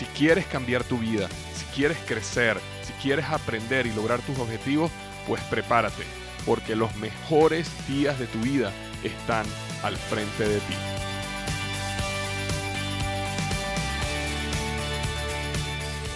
[0.00, 4.90] Si quieres cambiar tu vida, si quieres crecer, si quieres aprender y lograr tus objetivos,
[5.28, 6.04] pues prepárate,
[6.46, 8.72] porque los mejores días de tu vida
[9.04, 9.44] están
[9.82, 10.74] al frente de ti.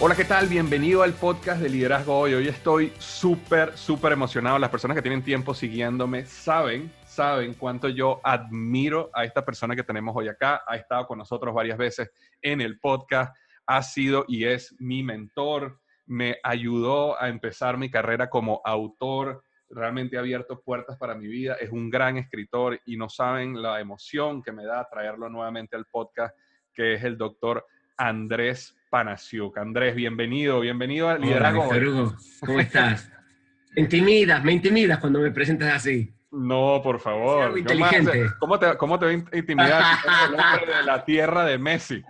[0.01, 0.47] Hola, ¿qué tal?
[0.47, 2.33] Bienvenido al podcast de Liderazgo Hoy.
[2.33, 4.57] Hoy estoy súper, súper emocionado.
[4.57, 9.83] Las personas que tienen tiempo siguiéndome saben, saben cuánto yo admiro a esta persona que
[9.83, 10.63] tenemos hoy acá.
[10.65, 12.09] Ha estado con nosotros varias veces
[12.41, 13.35] en el podcast.
[13.67, 15.79] Ha sido y es mi mentor.
[16.05, 19.43] Me ayudó a empezar mi carrera como autor.
[19.69, 21.55] Realmente ha abierto puertas para mi vida.
[21.59, 25.85] Es un gran escritor y no saben la emoción que me da traerlo nuevamente al
[25.85, 26.37] podcast,
[26.73, 27.65] que es el doctor
[27.97, 29.57] Andrés Panasiuk.
[29.57, 31.67] Andrés, bienvenido, bienvenido a Liderazgo.
[31.67, 32.15] Hola.
[32.45, 33.11] ¿Cómo estás?
[33.75, 36.13] me intimidas, me intimidas cuando me presentas así.
[36.35, 37.57] No, por favor.
[37.57, 38.25] Inteligente.
[38.39, 39.83] ¿Cómo te, ¿Cómo te va a intimidar
[40.27, 42.03] el hombre de la tierra de Messi?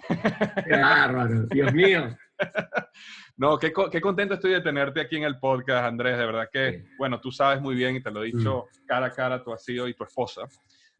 [0.67, 2.17] Qué bárbaro, Dios mío.
[3.37, 6.17] No, qué, qué, contento estoy de tenerte aquí en el podcast, Andrés.
[6.17, 6.89] De verdad que, sí.
[6.97, 8.85] bueno, tú sabes muy bien y te lo he dicho mm.
[8.85, 10.43] cara a cara, tú has sido y tu esposa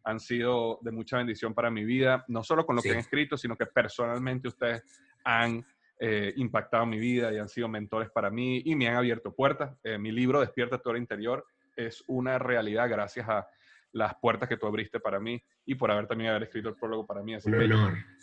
[0.06, 2.90] han sido de mucha bendición para mi vida, no solo con lo sí.
[2.90, 4.84] que han escrito, sino que personalmente ustedes
[5.24, 5.66] han
[6.00, 9.76] eh, impactado mi vida y han sido mentores para mí y me han abierto puertas.
[9.84, 11.46] Eh, mi libro, Despierta tu hora interior,
[11.76, 13.48] es una realidad gracias a
[13.92, 17.06] las puertas que tú abriste para mí y por haber también haber escrito el prólogo
[17.06, 17.34] para mí.
[17.34, 17.70] Así que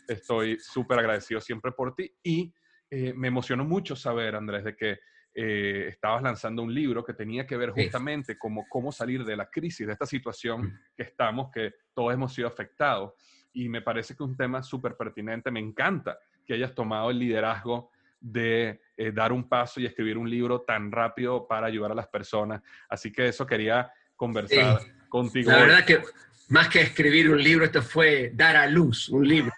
[0.06, 2.52] estoy súper agradecido siempre por ti y
[2.90, 4.98] eh, me emocionó mucho saber, Andrés, de que
[5.34, 8.38] eh, estabas lanzando un libro que tenía que ver justamente sí.
[8.38, 10.80] como cómo salir de la crisis, de esta situación mm.
[10.94, 13.14] que estamos, que todos hemos sido afectados.
[13.54, 15.50] Y me parece que es un tema súper pertinente.
[15.50, 17.90] Me encanta que hayas tomado el liderazgo
[18.22, 22.06] de eh, dar un paso y escribir un libro tan rápido para ayudar a las
[22.06, 22.62] personas.
[22.88, 24.88] Así que eso quería conversar sí.
[25.08, 25.50] contigo.
[25.50, 26.00] La verdad que
[26.48, 29.52] más que escribir un libro, esto fue dar a luz un libro.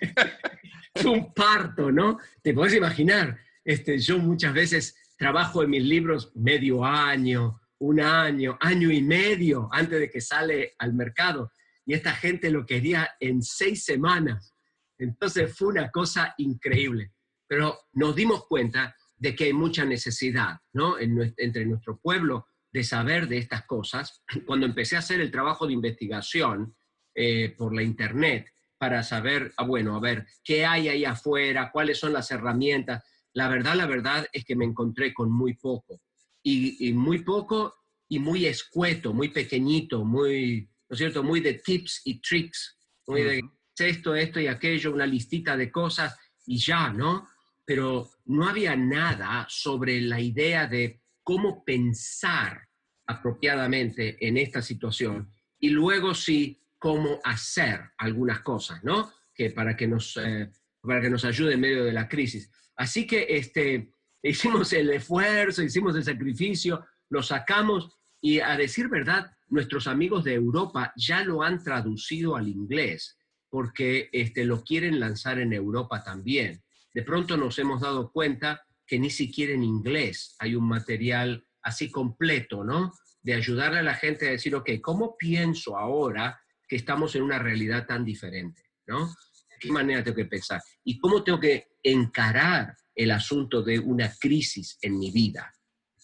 [1.04, 2.18] un parto, ¿no?
[2.42, 3.38] Te puedes imaginar.
[3.64, 9.68] Este, yo muchas veces trabajo en mis libros medio año, un año, año y medio
[9.72, 11.52] antes de que sale al mercado.
[11.84, 14.54] Y esta gente lo quería en seis semanas.
[14.98, 17.12] Entonces fue una cosa increíble.
[17.46, 20.98] Pero nos dimos cuenta de que hay mucha necesidad ¿no?
[20.98, 24.22] en, entre nuestro pueblo de saber de estas cosas.
[24.44, 26.76] Cuando empecé a hacer el trabajo de investigación
[27.14, 31.98] eh, por la internet para saber, ah, bueno, a ver, qué hay ahí afuera, cuáles
[31.98, 33.02] son las herramientas,
[33.32, 36.02] la verdad, la verdad es que me encontré con muy poco.
[36.42, 37.74] Y, y, muy poco
[38.08, 41.22] y muy escueto, muy pequeñito, muy, ¿no es cierto?
[41.22, 43.42] Muy de tips y tricks, muy de
[43.78, 47.26] esto, esto y aquello, una listita de cosas y ya, ¿no?
[47.66, 52.66] Pero no había nada sobre la idea de cómo pensar
[53.06, 59.12] apropiadamente en esta situación y luego sí cómo hacer algunas cosas, ¿no?
[59.34, 60.50] Que para que nos, eh,
[60.80, 62.50] para que nos ayude en medio de la crisis.
[62.76, 63.90] Así que este,
[64.22, 70.34] hicimos el esfuerzo, hicimos el sacrificio, lo sacamos y a decir verdad, nuestros amigos de
[70.34, 73.16] Europa ya lo han traducido al inglés
[73.48, 76.62] porque este, lo quieren lanzar en Europa también.
[76.96, 81.90] De pronto nos hemos dado cuenta que ni siquiera en inglés hay un material así
[81.90, 82.94] completo, ¿no?
[83.20, 87.38] De ayudarle a la gente a decir, ok, ¿cómo pienso ahora que estamos en una
[87.38, 89.08] realidad tan diferente, ¿no?
[89.08, 90.62] ¿De qué manera tengo que pensar?
[90.84, 95.52] ¿Y cómo tengo que encarar el asunto de una crisis en mi vida?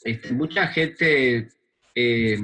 [0.05, 1.49] Este, mucha gente
[1.95, 2.39] eh,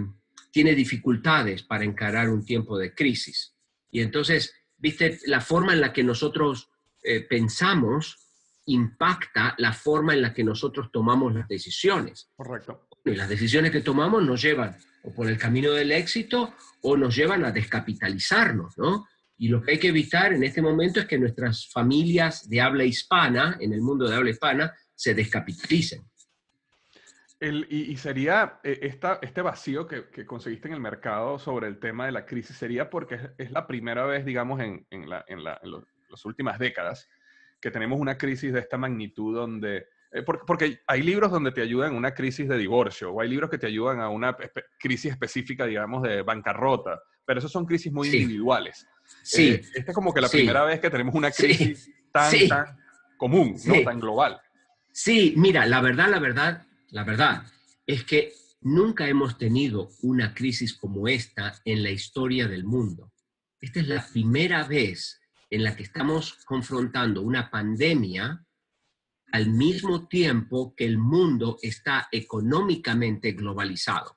[0.50, 3.54] tiene dificultades para encarar un tiempo de crisis.
[3.90, 6.70] Y entonces, viste, la forma en la que nosotros
[7.02, 8.24] eh, pensamos
[8.68, 12.30] impacta la forma en la que nosotros tomamos las decisiones.
[12.36, 12.88] Correcto.
[13.04, 17.16] Y las decisiones que tomamos nos llevan o por el camino del éxito o nos
[17.16, 19.06] llevan a descapitalizarnos, ¿no?
[19.38, 22.84] Y lo que hay que evitar en este momento es que nuestras familias de habla
[22.84, 26.02] hispana, en el mundo de habla hispana, se descapitalicen.
[27.38, 31.68] El, y, y, sería eh, esta, este vacío que, que, conseguiste en el mercado sobre
[31.68, 35.08] el tema de la crisis, sería porque es, es la primera vez, digamos, en, en,
[35.08, 37.08] la, en, la, en los, las últimas décadas
[37.60, 39.86] que tenemos una crisis de esta magnitud donde...
[40.10, 43.28] Eh, porque, porque, hay libros donde te ayudan a una crisis de divorcio, o hay
[43.28, 47.66] libros que te ayudan a una espe crisis específica, digamos, de bancarrota, pero esos son
[47.66, 48.18] crisis muy sí.
[48.18, 48.86] individuales.
[49.22, 49.50] Sí.
[49.50, 50.38] Eh, esta es como que la sí.
[50.38, 51.92] primera vez que tenemos una crisis sí.
[52.10, 52.78] tan, tan
[53.18, 54.40] común, no tan global.
[54.92, 57.42] Sí, mira, la verdad, la verdad, la verdad
[57.86, 58.32] es que
[58.62, 63.12] nunca hemos tenido una crisis como esta en la historia del mundo.
[63.60, 65.20] Esta es la primera vez
[65.50, 68.44] en la que estamos confrontando una pandemia
[69.32, 74.16] al mismo tiempo que el mundo está económicamente globalizado.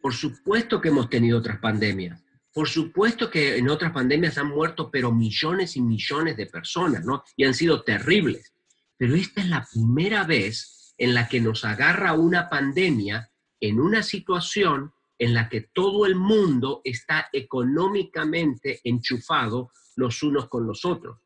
[0.00, 2.22] Por supuesto que hemos tenido otras pandemias.
[2.52, 7.24] Por supuesto que en otras pandemias han muerto, pero millones y millones de personas, ¿no?
[7.36, 8.52] Y han sido terribles.
[8.96, 13.30] Pero esta es la primera vez en la que nos agarra una pandemia
[13.60, 20.66] en una situación en la que todo el mundo está económicamente enchufado los unos con
[20.66, 21.18] los otros.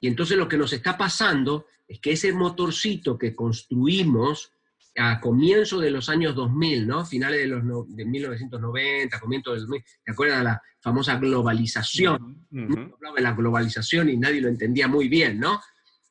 [0.00, 4.52] Y entonces lo que nos está pasando es que ese motorcito que construimos
[4.96, 7.04] a comienzo de los años 2000, ¿no?
[7.04, 12.46] Finales de, los de 1990, comienzo del 2000, ¿te acuerdas de la famosa globalización?
[12.52, 15.60] hablaba de la globalización y nadie lo entendía muy bien, ¿no?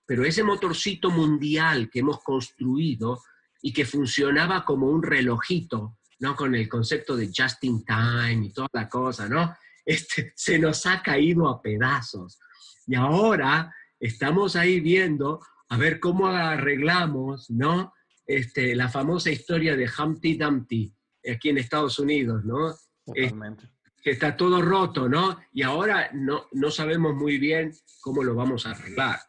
[0.06, 3.22] Pero ese motorcito mundial que hemos construido
[3.62, 6.36] y que funcionaba como un relojito, ¿no?
[6.36, 9.56] Con el concepto de just in time y toda la cosa, ¿no?
[9.86, 12.40] Este, se nos ha caído a pedazos.
[12.88, 17.94] Y ahora estamos ahí viendo a ver cómo arreglamos, ¿no?
[18.26, 20.94] Este, la famosa historia de Humpty Dumpty
[21.32, 22.74] aquí en Estados Unidos, ¿no?
[23.06, 23.70] Totalmente.
[24.04, 25.40] que está todo roto, ¿no?
[25.52, 29.20] Y ahora no, no sabemos muy bien cómo lo vamos a arreglar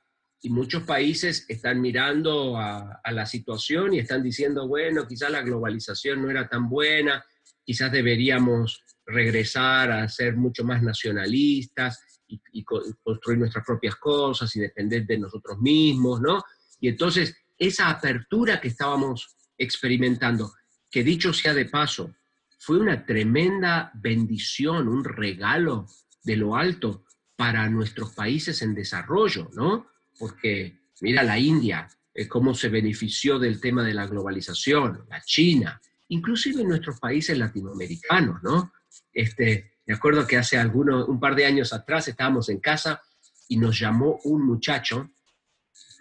[0.42, 6.22] y muchos países están mirando a, la situación y están diciendo, bueno, quizás la globalización
[6.22, 7.24] no era tan buena,
[7.62, 15.04] quizás deberíamos regresar a ser mucho más nacionalistas y, construir nuestras propias cosas y depender
[15.04, 16.42] de nosotros mismos, ¿no?
[16.80, 20.52] Y entonces, esa apertura que estábamos experimentando,
[20.90, 22.14] que dicho sea de paso,
[22.58, 25.86] fue una tremenda bendición, un regalo
[26.22, 27.04] de lo alto
[27.36, 29.90] para nuestros países en desarrollo, ¿no?
[30.20, 35.80] Porque mira la India, eh, cómo se benefició del tema de la globalización, la China,
[36.08, 38.72] inclusive en nuestros países latinoamericanos, ¿no?
[39.12, 43.00] Este, me acuerdo que hace algunos, un par de años atrás estábamos en casa
[43.48, 45.10] y nos llamó un muchacho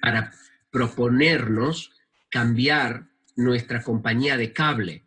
[0.01, 0.33] para
[0.69, 1.91] proponernos
[2.29, 3.07] cambiar
[3.37, 5.05] nuestra compañía de cable,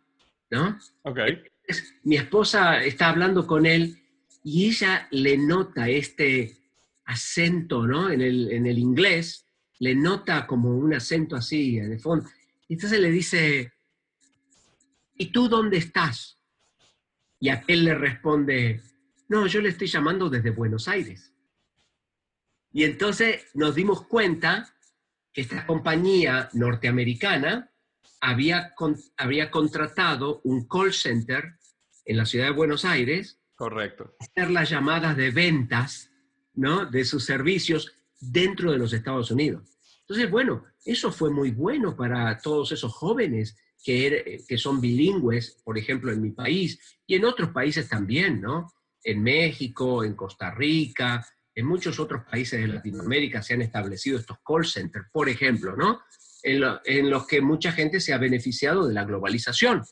[0.49, 0.79] ¿no?
[1.03, 1.43] Okay.
[2.03, 4.01] Mi esposa está hablando con él
[4.43, 6.62] y ella le nota este
[7.05, 8.09] acento, ¿no?
[8.09, 9.45] En el, en el inglés,
[9.79, 12.29] le nota como un acento así en el fondo.
[12.67, 13.73] Y entonces le dice,
[15.15, 16.39] ¿y tú dónde estás?
[17.39, 18.81] Y aquel le responde,
[19.27, 21.33] no, yo le estoy llamando desde Buenos Aires.
[22.71, 24.73] Y entonces nos dimos cuenta
[25.33, 27.71] que esta compañía norteamericana
[28.21, 28.73] había,
[29.17, 31.57] había contratado un call center
[32.05, 33.39] en la ciudad de Buenos Aires.
[33.55, 34.15] Correcto.
[34.19, 36.12] Hacer las llamadas de ventas
[36.55, 36.85] ¿no?
[36.85, 39.63] de sus servicios dentro de los Estados Unidos.
[40.01, 45.61] Entonces, bueno, eso fue muy bueno para todos esos jóvenes que, er, que son bilingües,
[45.63, 48.71] por ejemplo, en mi país y en otros países también, ¿no?
[49.03, 54.37] En México, en Costa Rica, en muchos otros países de Latinoamérica se han establecido estos
[54.45, 56.01] call centers, por ejemplo, ¿no?
[56.41, 59.83] En, los que mucha gente se ha beneficiado de la globalización.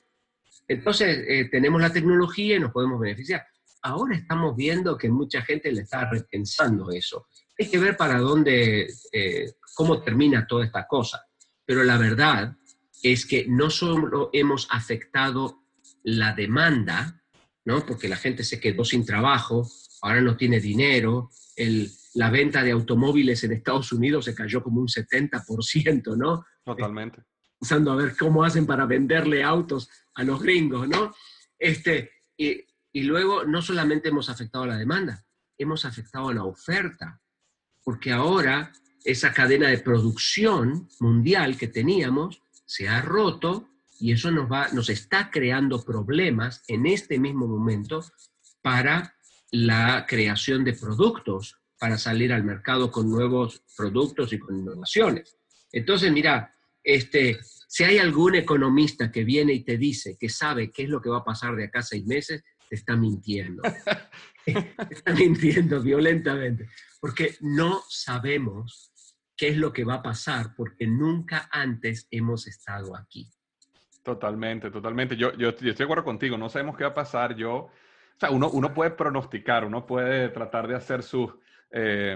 [0.68, 3.46] Entonces, eh, tenemos la tecnología y nos podemos beneficiar
[3.82, 7.28] ahora estamos viendo que mucha gente le está repensando eso.
[7.60, 11.26] Hay que ver para dónde, eh, cómo termina toda esta cosa.
[11.66, 12.56] Pero la verdad
[13.04, 15.64] es que no solo hemos afectado
[16.04, 17.22] la demanda,
[17.66, 17.86] ¿no?
[17.86, 19.70] porque la gente se quedó sin trabajo,
[20.02, 24.82] ahora no tiene dinero, el, la venta de automóviles en Estados Unidos se cayó como
[24.82, 26.46] un 70%, ¿no?
[26.64, 27.24] Totalmente.
[27.60, 31.14] Pensando a ver cómo hacen para venderle autos a los gringos, ¿no?
[31.58, 35.26] Este, y y luego no solamente hemos afectado a la demanda,
[35.58, 37.22] hemos afectado a la oferta,
[37.84, 38.72] porque ahora
[39.04, 43.70] esa cadena de producción mundial que teníamos se ha roto
[44.00, 48.04] y eso nos, va, nos está creando problemas en este mismo momento
[48.62, 49.16] para
[49.52, 55.38] la creación de productos, para salir al mercado con nuevos productos y con innovaciones.
[55.72, 60.84] Entonces, mira, este, si hay algún economista que viene y te dice que sabe qué
[60.84, 63.62] es lo que va a pasar de acá seis meses, está mintiendo.
[64.90, 66.68] está mintiendo violentamente,
[67.00, 68.92] porque no sabemos
[69.38, 73.30] qué es lo que va a pasar, porque nunca antes hemos estado aquí.
[74.04, 75.16] Totalmente, totalmente.
[75.16, 77.36] Yo, yo, estoy de acuerdo contigo, no sabemos qué va a pasar.
[77.36, 77.72] Yo, o
[78.20, 81.32] sea, uno, uno puede pronosticar, uno puede tratar de hacer sus,
[81.72, 82.16] eh,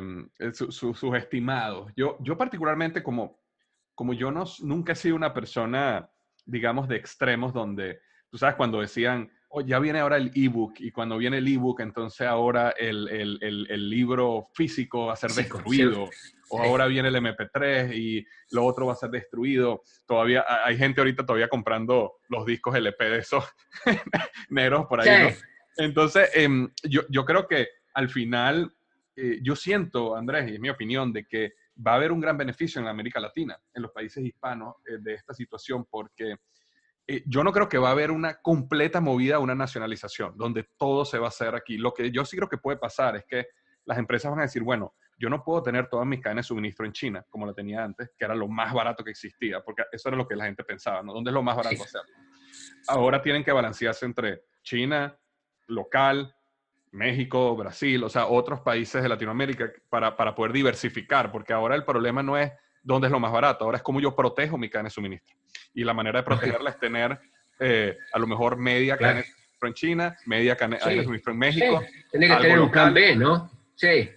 [0.51, 1.91] sus estimados.
[1.95, 3.39] Yo, yo particularmente, como,
[3.93, 6.09] como yo no, nunca he sido una persona,
[6.45, 9.31] digamos, de extremos donde, tú sabes, cuando decían,
[9.62, 13.89] ya viene ahora el ebook y cuando viene el ebook, entonces ahora el, el, el,
[13.89, 16.09] libro físico va a ser destruido.
[16.50, 19.81] O ahora viene el MP3 y lo otro va a ser destruido.
[20.05, 23.43] Todavía hay gente ahorita todavía comprando los discos LP de esos
[24.50, 25.33] negros por ahí.
[25.77, 28.74] Entonces, em, yo, yo, creo que al final,
[29.15, 31.53] eh, yo siento, Andrés, y es mi opinión, de que
[31.85, 35.15] va a haber un gran beneficio en América Latina, en los países hispanos, eh, de
[35.15, 36.35] esta situación, porque
[37.07, 41.05] eh, yo no creo que va a haber una completa movida, una nacionalización, donde todo
[41.05, 41.77] se va a hacer aquí.
[41.77, 43.47] Lo que yo sí creo que puede pasar es que
[43.85, 46.85] las empresas van a decir, bueno, yo no puedo tener todas mis cadenas de suministro
[46.85, 50.09] en China, como lo tenía antes, que era lo más barato que existía, porque eso
[50.09, 51.13] era lo que la gente pensaba, ¿no?
[51.13, 52.12] ¿Dónde es lo más barato hacerlo?
[52.88, 55.17] Ahora tienen que balancearse entre China,
[55.67, 56.35] local,
[56.91, 61.85] México, Brasil, o sea, otros países de Latinoamérica para, para poder diversificar, porque ahora el
[61.85, 62.51] problema no es
[62.85, 65.35] dónde es lo más barato, ahora es cómo yo protejo mi cadena de suministro.
[65.73, 67.19] Y la manera de protegerla es tener
[67.59, 71.39] eh, a lo mejor media cadena de suministro en China, media cadena de suministro en
[71.39, 71.83] México.
[72.11, 73.49] Tiene que tener un plan B, ¿no?
[73.75, 74.09] Sí.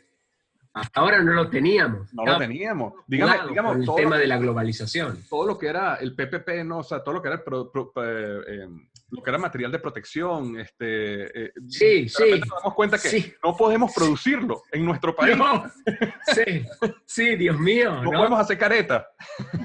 [0.75, 2.13] Hasta ahora no lo teníamos.
[2.15, 2.93] No lo teníamos.
[3.07, 5.25] Dígame, digamos, el tema de la globalización.
[5.29, 6.79] Todo lo que era el PPP, ¿no?
[6.79, 8.69] O sea, todo lo que era eh, eh,
[9.11, 12.41] lo que era material de protección, este, eh, sí, sí.
[12.41, 15.37] Nos damos cuenta que no podemos producirlo en nuestro país.
[16.35, 16.65] sí,
[17.07, 18.03] sí, Dios mío.
[18.03, 19.09] No, podemos hacer careta.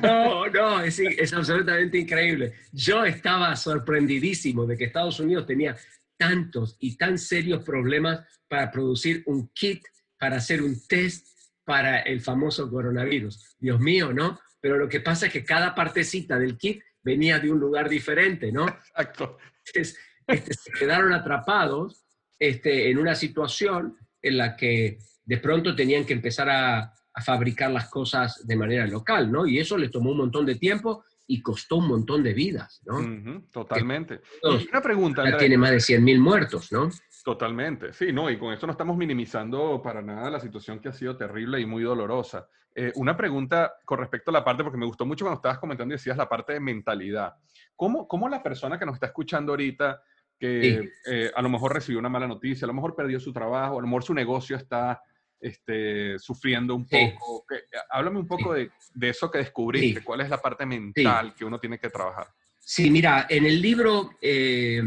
[0.02, 2.54] No, no, es, es absolutamente increíble.
[2.72, 5.76] Yo estaba sorprendidísimo de que Estados Unidos tenía
[6.18, 9.84] tantos y tan serios problemas para producir un kit,
[10.18, 11.28] para hacer un test
[11.66, 13.56] para el famoso coronavirus.
[13.60, 14.40] Dios mío, ¿no?
[14.62, 18.52] Pero lo que pasa es que cada partecita del kit venía de un lugar diferente,
[18.52, 18.68] ¿no?
[18.68, 19.38] Exacto.
[19.66, 22.06] Entonces, este, se quedaron atrapados
[22.40, 26.94] este, en una situación en la que de pronto tenían que empezar a,
[27.24, 29.46] fabricar las cosas de manera local, ¿no?
[29.46, 33.44] Y eso les tomó un montón de tiempo y costó un montón de vidas, ¿no?
[33.52, 34.22] totalmente.
[34.42, 35.24] y una pregunta.
[35.30, 36.90] Ya tiene más de 100.000 muertos, ¿no?
[37.24, 40.92] Totalmente, sí, no, y con esto no estamos minimizando para nada la situación que ha
[40.92, 42.50] sido terrible y muy dolorosa.
[42.76, 45.94] Eh, una pregunta con respecto a la parte, porque me gustó mucho cuando estabas comentando
[45.94, 47.36] y decías la parte de mentalidad.
[47.76, 50.02] ¿Cómo, cómo la persona que nos está escuchando ahorita,
[50.40, 53.78] que eh, a lo mejor recibió una mala noticia, a lo mejor perdió su trabajo,
[53.78, 55.02] a lo mejor su negocio está
[55.40, 57.46] este, sufriendo un poco,
[57.90, 61.60] háblame un poco de, de, eso que descubriste, cuál es la parte mental que uno
[61.60, 62.28] tiene que trabajar.
[62.60, 64.82] Sí, mira, en el libro, eh,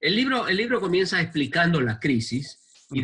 [0.00, 3.02] el libro, el libro comienza explicando la crisis y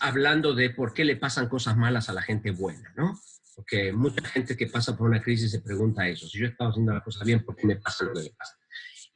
[0.00, 3.18] hablando de por qué le pasan cosas malas a la gente buena, ¿no?
[3.54, 6.26] Porque mucha gente que pasa por una crisis se pregunta eso.
[6.26, 8.56] Si yo estaba haciendo la cosa bien, ¿por qué me pasa lo que me pasa?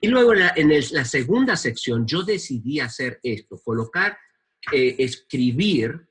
[0.01, 4.19] Y luego en la, segunda sección yo decidí hacer esto, colocar,
[4.73, 6.07] eh, escribir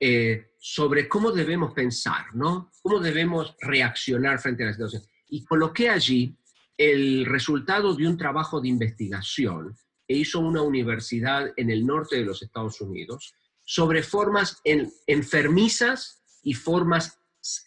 [0.00, 2.70] eh, sobre cómo debemos pensar, ¿no?
[2.80, 5.02] Cómo debemos reaccionar frente a la situación.
[5.28, 6.36] Y coloqué allí
[6.76, 12.24] el resultado de un trabajo de investigación que hizo una universidad en el norte de
[12.24, 14.62] los Estados Unidos sobre formas
[15.06, 17.17] enfermizas y formas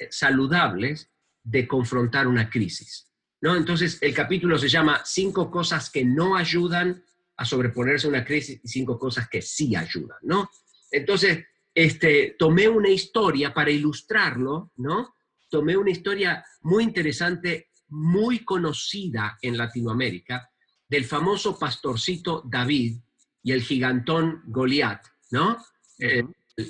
[0.09, 1.11] saludables
[1.43, 3.11] de confrontar una crisis.
[3.41, 3.55] ¿no?
[3.55, 7.03] Entonces, el capítulo se llama Cinco cosas que no ayudan
[7.37, 10.19] a sobreponerse a una crisis y cinco cosas que sí ayudan.
[10.21, 10.49] ¿no?
[10.91, 15.15] Entonces, este, tomé una historia para ilustrarlo, ¿no?
[15.49, 20.49] Tomé una historia muy interesante, muy conocida en Latinoamérica,
[20.87, 22.97] del famoso pastorcito David
[23.43, 25.57] y el gigantón Goliat, ¿no?
[25.97, 26.27] el,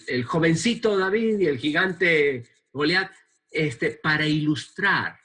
[0.08, 3.12] el, jovencito David y el gigante Goliat,
[3.50, 5.20] este, para ilustrar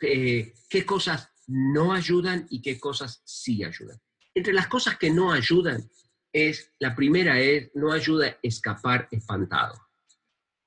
[0.00, 4.00] eh, qué cosas no ayudan y qué cosas sí ayudan.
[4.34, 5.90] Entre las cosas que no ayudan,
[6.32, 9.74] es, la primera es, no ayuda a escapar espantado.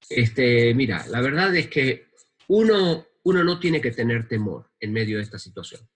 [0.10, 2.08] Este, mira, la verdad es que
[2.50, 5.88] uno, uno no tiene que tener temor en medio de esta situación.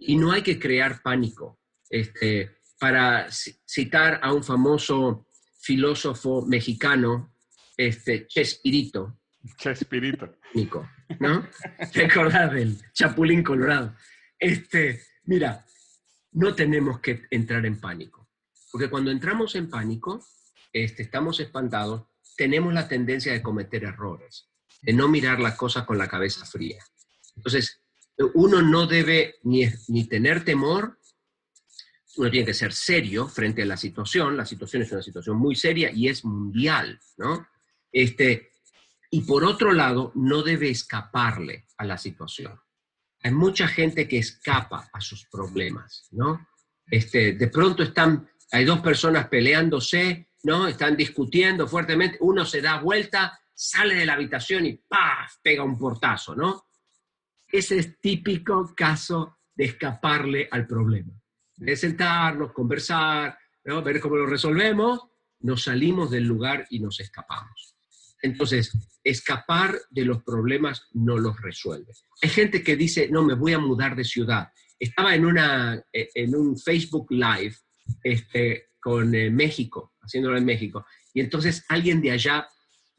[0.00, 1.58] Y no hay que crear pánico.
[1.88, 5.26] Este, para citar a un famoso
[5.60, 7.34] filósofo mexicano,
[7.76, 9.18] este, Chespirito,
[9.56, 10.38] Chespirito.
[10.54, 10.88] Nico,
[11.20, 11.46] ¿no?
[11.92, 13.94] ¿Te acordás del Chapulín Colorado?
[14.38, 15.64] Este, mira,
[16.32, 18.28] no tenemos que entrar en pánico,
[18.70, 20.24] porque cuando entramos en pánico,
[20.72, 24.48] este, estamos espantados, tenemos la tendencia de cometer errores,
[24.82, 26.82] de no mirar la cosa con la cabeza fría.
[27.36, 27.82] Entonces,
[28.34, 30.98] uno no debe ni, ni tener temor,
[32.16, 35.54] uno tiene que ser serio frente a la situación, la situación es una situación muy
[35.54, 37.46] seria y es mundial, ¿no?
[37.92, 38.50] Este,
[39.10, 42.60] y por otro lado, no debe escaparle a la situación.
[43.22, 46.46] Hay mucha gente que escapa a sus problemas, ¿no?
[46.86, 50.68] Este, de pronto están, hay dos personas peleándose, ¿no?
[50.68, 55.34] Están discutiendo fuertemente, uno se da vuelta, sale de la habitación y ¡paf!
[55.42, 56.66] pega un portazo, ¿no?
[57.50, 61.12] Ese es típico caso de escaparle al problema.
[61.56, 65.08] de sentarnos, conversar, ver cómo lo resolvemos,
[65.40, 67.76] nos salimos del lugar y nos escapamos.
[68.22, 68.72] Entonces,
[69.08, 71.92] escapar de los problemas no los resuelve.
[72.22, 74.48] Hay gente que dice, no, me voy a mudar de ciudad.
[74.78, 77.56] Estaba en, una, eh, en un Facebook Live
[78.02, 80.84] este, con eh, México, haciéndolo en México,
[81.14, 82.48] y entonces alguien de allá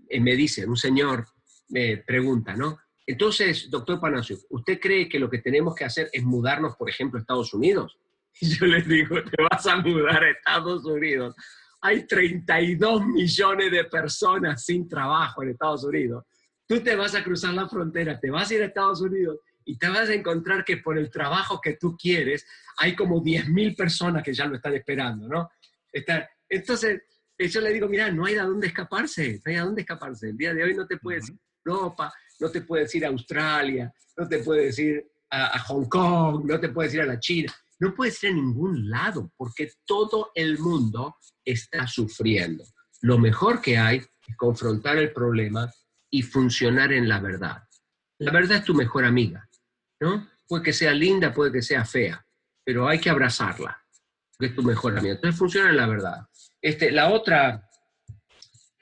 [0.10, 1.28] eh, me dice, un señor
[1.70, 2.80] me pregunta, ¿no?
[3.06, 7.18] Entonces, doctor Panacio, ¿usted cree que lo que tenemos que hacer es mudarnos, por ejemplo,
[7.18, 7.98] a Estados Unidos?
[8.42, 11.36] Y yo le digo, te vas a mudar a Estados Unidos
[11.81, 16.25] hay 32 millones de personas sin trabajo en Estados Unidos.
[16.67, 19.77] Tú te vas a cruzar la frontera, te vas a ir a Estados Unidos y
[19.77, 22.45] te vas a encontrar que por el trabajo que tú quieres
[22.77, 25.50] hay como 10 mil personas que ya lo están esperando, ¿no?
[26.50, 27.01] entonces,
[27.38, 30.29] yo le digo, mira, no hay a dónde escaparse, no hay a dónde escaparse.
[30.29, 33.09] El día de hoy no te puedes ir a Europa, no te puedes ir a
[33.09, 37.19] Australia, no te puedes ir a, a Hong Kong, no te puedes ir a la
[37.19, 42.63] China no puedes ir a ningún lado porque todo el mundo está sufriendo.
[43.01, 45.71] Lo mejor que hay es confrontar el problema
[46.12, 47.63] y funcionar en la verdad.
[48.19, 49.48] La verdad es tu mejor amiga,
[50.01, 50.27] ¿no?
[50.48, 52.25] Puede que sea linda, puede que sea fea,
[52.65, 53.81] pero hay que abrazarla,
[54.31, 55.15] porque es tu mejor amiga.
[55.15, 56.27] Entonces funciona en la verdad.
[56.62, 57.69] Este, la, otra,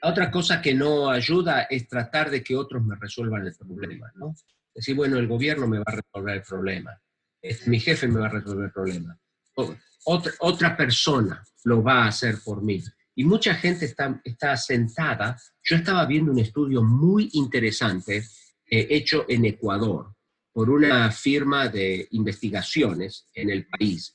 [0.02, 4.10] la otra cosa que no ayuda es tratar de que otros me resuelvan el problema,
[4.16, 4.34] ¿no?
[4.74, 7.00] Decir, bueno, el gobierno me va a resolver el problema
[7.66, 9.18] mi jefe me va a resolver el problema.
[10.04, 12.82] Otra, otra persona lo va a hacer por mí.
[13.14, 15.36] Y mucha gente está, está sentada.
[15.62, 18.24] Yo estaba viendo un estudio muy interesante
[18.70, 20.14] eh, hecho en Ecuador
[20.52, 24.14] por una firma de investigaciones en el país,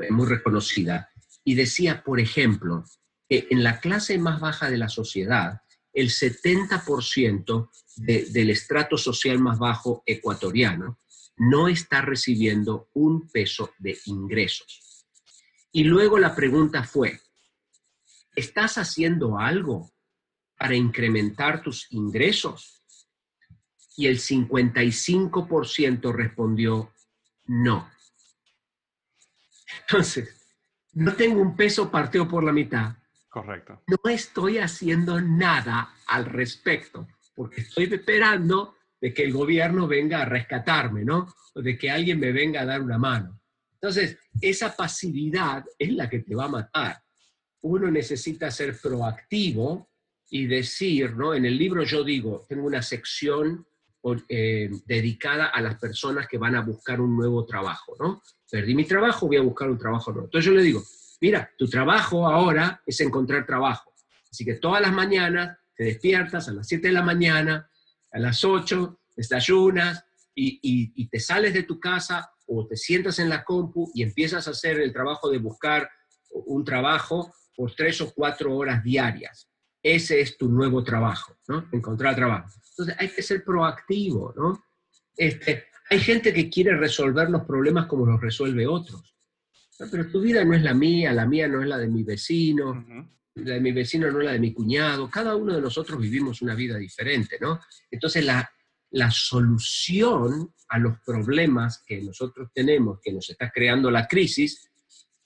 [0.00, 1.10] eh, muy reconocida,
[1.44, 2.84] y decía, por ejemplo,
[3.28, 5.60] que en la clase más baja de la sociedad,
[5.92, 10.98] el 70% del estrato social más bajo ecuatoriano
[11.40, 15.06] no está recibiendo un peso de ingresos.
[15.72, 17.18] Y luego la pregunta fue,
[18.36, 19.90] ¿estás haciendo algo
[20.58, 22.84] para incrementar tus ingresos?
[23.96, 26.92] Y el 55% respondió
[27.46, 27.90] no.
[29.80, 30.28] Entonces,
[30.92, 32.96] no tengo un peso parteo por la mitad.
[33.30, 33.82] Correcto.
[33.86, 40.24] No estoy haciendo nada al respecto, porque estoy esperando de que el gobierno venga a
[40.26, 41.32] rescatarme, ¿no?
[41.54, 43.40] O de que alguien me venga a dar una mano.
[43.74, 47.02] Entonces, esa pasividad es la que te va a matar.
[47.62, 49.90] Uno necesita ser proactivo
[50.28, 51.34] y decir, ¿no?
[51.34, 53.66] En el libro yo digo, tengo una sección
[54.28, 58.22] eh, dedicada a las personas que van a buscar un nuevo trabajo, ¿no?
[58.50, 60.26] Perdí mi trabajo, voy a buscar un trabajo nuevo.
[60.26, 60.82] Entonces yo le digo,
[61.20, 63.92] mira, tu trabajo ahora es encontrar trabajo.
[64.30, 67.68] Así que todas las mañanas te despiertas a las 7 de la mañana,
[68.12, 73.28] a las 8 desayunas y, y, te sales de tu casa o te sientas en
[73.28, 75.88] la compu y empiezas a hacer el trabajo de buscar
[76.30, 79.48] un trabajo por tres o cuatro horas diarias.
[79.82, 81.68] Ese es tu nuevo trabajo, ¿no?
[81.72, 82.48] Encontrar trabajo.
[82.70, 84.64] Entonces hay que ser proactivo, ¿no?
[85.16, 89.14] Este, hay gente que quiere resolver los problemas como los resuelve otros.
[89.90, 92.84] Pero tu vida no es la mía, la mía no es la de mi vecino,
[93.44, 95.10] la de mi vecino no la de mi cuñado.
[95.10, 97.60] Cada uno de nosotros vivimos una vida diferente, ¿no?
[97.90, 98.50] Entonces la,
[98.90, 104.70] la solución a los problemas que nosotros tenemos, que nos está creando la crisis,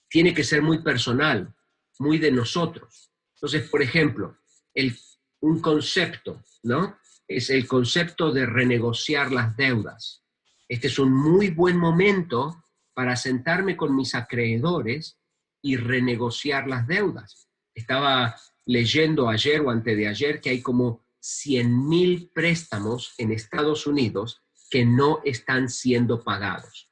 [0.08, 1.54] tiene que ser muy personal,
[1.98, 3.10] muy de nosotros.
[3.34, 4.38] Entonces, por ejemplo,
[4.72, 4.96] el,
[5.40, 6.98] un concepto, ¿no?
[7.26, 10.22] Es el concepto de renegociar las deudas.
[10.68, 15.18] Este es un muy buen momento para sentarme con mis acreedores
[15.60, 17.43] y renegociar las deudas.
[17.74, 23.86] Estaba leyendo ayer o antes de ayer que hay como 100 mil préstamos en Estados
[23.86, 26.90] Unidos que no están siendo pagados,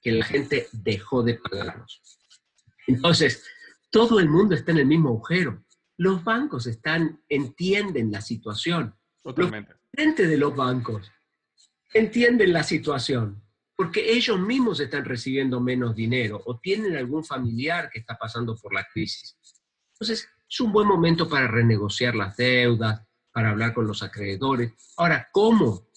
[0.00, 2.02] que la gente dejó de pagarlos.
[2.86, 3.44] Entonces,
[3.90, 5.64] todo el mundo está en el mismo agujero.
[5.96, 8.94] Los bancos están, entienden la situación.
[9.22, 9.74] Totalmente.
[9.92, 11.10] Los de los bancos
[11.92, 13.42] entienden la situación
[13.76, 18.72] porque ellos mismos están recibiendo menos dinero o tienen algún familiar que está pasando por
[18.72, 19.36] la crisis.
[20.04, 23.00] Entonces, es un buen momento para renegociar las deudas,
[23.32, 24.74] para hablar con los acreedores.
[24.98, 25.88] Ahora, ¿cómo?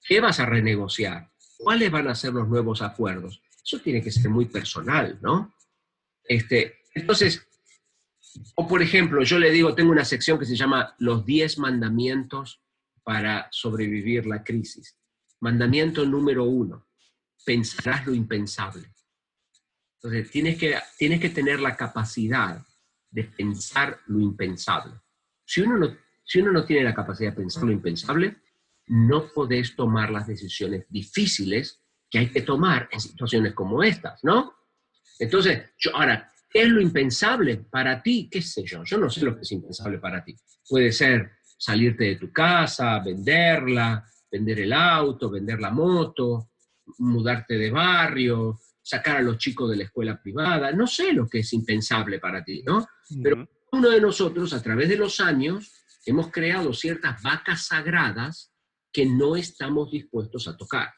[0.00, 1.30] ¿Qué vas a renegociar?
[1.58, 3.42] ¿Cuáles van a ser los nuevos acuerdos?
[3.62, 5.54] Eso tiene que ser muy personal, ¿no?
[6.24, 7.46] Este, entonces,
[8.54, 12.62] o por ejemplo, yo le digo, tengo una sección que se llama Los 10 mandamientos
[13.04, 14.96] para sobrevivir la crisis.
[15.40, 16.88] Mandamiento número uno,
[17.44, 18.94] pensarás lo impensable.
[19.96, 22.64] Entonces, tienes que, tienes que tener la capacidad
[23.12, 24.94] de pensar lo impensable.
[25.44, 28.36] Si uno no si uno no tiene la capacidad de pensar lo impensable,
[28.86, 34.54] no podés tomar las decisiones difíciles que hay que tomar en situaciones como estas, ¿no?
[35.18, 38.28] Entonces, yo, ahora, ¿qué es lo impensable para ti?
[38.30, 38.84] ¿Qué sé yo?
[38.84, 40.36] Yo no sé lo que es impensable para ti.
[40.68, 46.50] Puede ser salirte de tu casa, venderla, vender el auto, vender la moto,
[46.98, 50.72] mudarte de barrio, sacar a los chicos de la escuela privada.
[50.72, 52.86] No sé lo que es impensable para ti, ¿no?
[53.22, 55.72] Pero uno de nosotros, a través de los años,
[56.04, 58.52] hemos creado ciertas vacas sagradas
[58.92, 60.92] que no estamos dispuestos a tocar.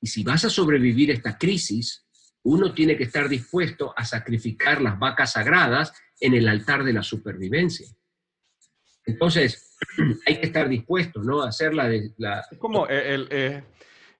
[0.00, 2.06] Y si vas a sobrevivir esta crisis,
[2.42, 7.02] uno tiene que estar dispuesto a sacrificar las vacas sagradas en el altar de la
[7.02, 7.86] supervivencia.
[9.04, 9.76] Entonces,
[10.26, 11.42] hay que estar dispuesto, ¿no?
[11.42, 11.88] A hacer la...
[11.88, 12.44] De, la...
[12.50, 13.64] Es como el,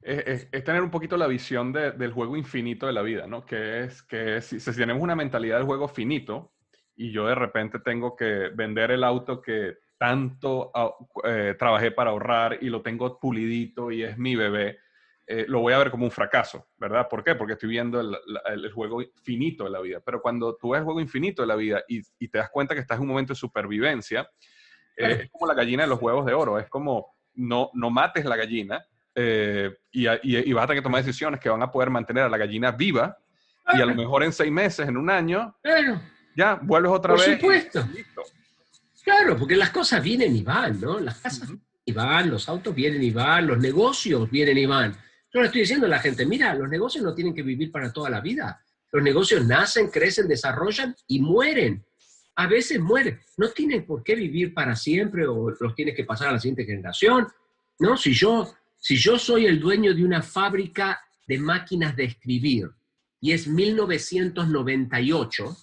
[0.03, 3.45] es, tener un poquito la visión del juego infinito de la vida, ¿no?
[3.45, 6.53] Que es que si, si, tenemos una mentalidad del juego finito
[6.97, 10.73] y yo de repente tengo que vender el auto que tanto
[11.25, 14.79] eh, trabajé para ahorrar y lo tengo pulidito y es mi bebé,
[15.27, 17.07] eh, lo voy a ver como un fracaso, ¿verdad?
[17.07, 17.35] ¿Por qué?
[17.35, 20.01] Porque estoy viendo el, juego finito de la vida.
[20.01, 22.81] Pero cuando tú ves el juego infinito de la vida y, te das cuenta que
[22.81, 24.27] estás en un momento de supervivencia,
[24.97, 28.25] eh, es como la gallina de los huevos de oro, es como no, no mates
[28.25, 28.83] la gallina
[29.15, 32.39] y, y, vas a tener que tomar decisiones que van a poder mantener a la
[32.39, 33.17] gallina viva
[33.73, 35.55] y a lo mejor en seis meses, en un año,
[36.37, 37.25] ya vuelves otra vez.
[37.25, 37.89] Por supuesto.
[39.05, 41.01] Claro, porque las cosas vienen y van, ¿no?
[41.01, 44.97] Las casas vienen y van, los autos vienen y van, los negocios vienen y van.
[45.33, 47.93] Yo le estoy diciendo a la gente, mira, los negocios no tienen que vivir para
[47.93, 48.63] toda la vida.
[48.93, 51.85] Los negocios nacen, crecen, desarrollan y mueren.
[52.37, 53.21] A veces mueren.
[53.37, 56.65] No tienen por qué vivir para siempre o los tienes que pasar a la siguiente
[56.65, 57.29] generación.
[57.79, 62.71] No, si yo, si yo soy el dueño de una fábrica de máquinas de escribir
[63.21, 65.57] y es 1998,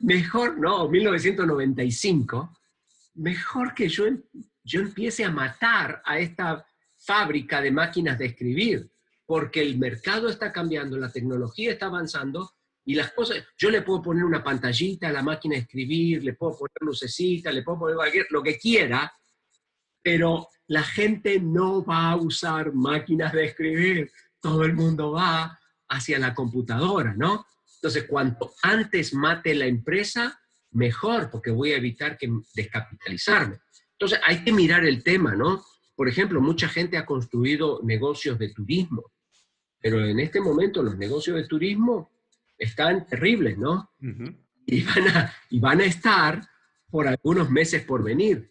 [0.00, 2.58] mejor, no, 1995,
[3.14, 4.06] mejor que yo,
[4.64, 6.66] yo empiece a matar a esta
[6.96, 8.90] fábrica de máquinas de escribir,
[9.24, 12.50] porque el mercado está cambiando, la tecnología está avanzando
[12.84, 16.32] y las cosas, yo le puedo poner una pantallita a la máquina de escribir, le
[16.32, 19.12] puedo poner lucecita, le puedo poner cualquier, lo que quiera,
[20.02, 26.18] pero la gente no va a usar máquinas de escribir, todo el mundo va hacia
[26.18, 27.46] la computadora, ¿no?
[27.76, 30.40] Entonces, cuanto antes mate la empresa,
[30.72, 33.58] mejor, porque voy a evitar que descapitalizarme.
[33.92, 35.64] Entonces, hay que mirar el tema, ¿no?
[35.94, 39.12] Por ejemplo, mucha gente ha construido negocios de turismo,
[39.80, 42.10] pero en este momento los negocios de turismo
[42.58, 43.90] están terribles, ¿no?
[44.66, 46.42] y, van a, y van a estar
[46.90, 48.50] por algunos meses por venir.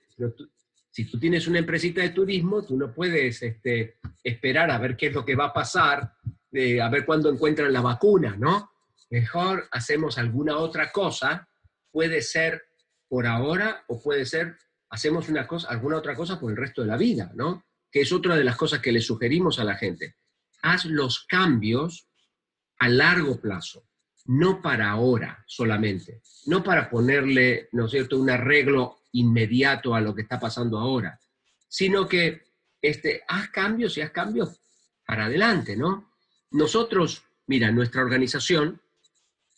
[0.96, 5.08] Si tú tienes una empresita de turismo, tú no puedes este, esperar a ver qué
[5.08, 6.14] es lo que va a pasar,
[6.82, 8.72] a ver cuándo encuentran la vacuna, ¿no?
[9.10, 11.50] mejor hacemos alguna otra cosa,
[11.92, 12.64] puede ser
[13.10, 14.56] por ahora o puede ser
[14.90, 17.66] hacemos una cosa, alguna otra cosa por el resto de la vida, ¿no?
[17.92, 20.16] Que es otra de las cosas que le sugerimos a la gente.
[20.62, 22.08] Haz los cambios
[22.80, 23.86] a largo plazo,
[24.28, 30.14] no para ahora solamente, no para ponerle, ¿no es cierto?, un arreglo inmediato a lo
[30.14, 31.20] que está pasando ahora,
[31.68, 32.44] sino que
[32.82, 34.60] este, haz cambios y haz cambios
[35.06, 36.12] para adelante, ¿no?
[36.52, 38.82] Nosotros, mira, nuestra organización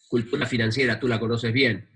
[0.08, 1.88] cultura financiera, tú la conoces bien,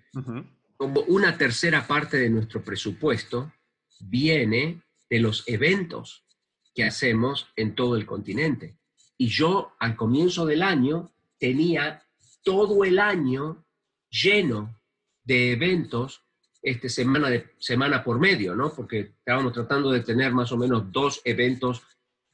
[0.77, 3.51] como una tercera parte de nuestro presupuesto
[3.99, 6.25] viene de los eventos
[6.73, 8.77] que hacemos en todo el continente.
[9.17, 12.03] Y yo al comienzo del año tenía
[12.43, 13.65] todo el año
[14.09, 14.79] lleno
[15.23, 16.23] de eventos
[16.61, 18.73] este, semana, de, semana por medio, ¿no?
[18.73, 21.81] Porque estábamos tratando de tener más o menos dos eventos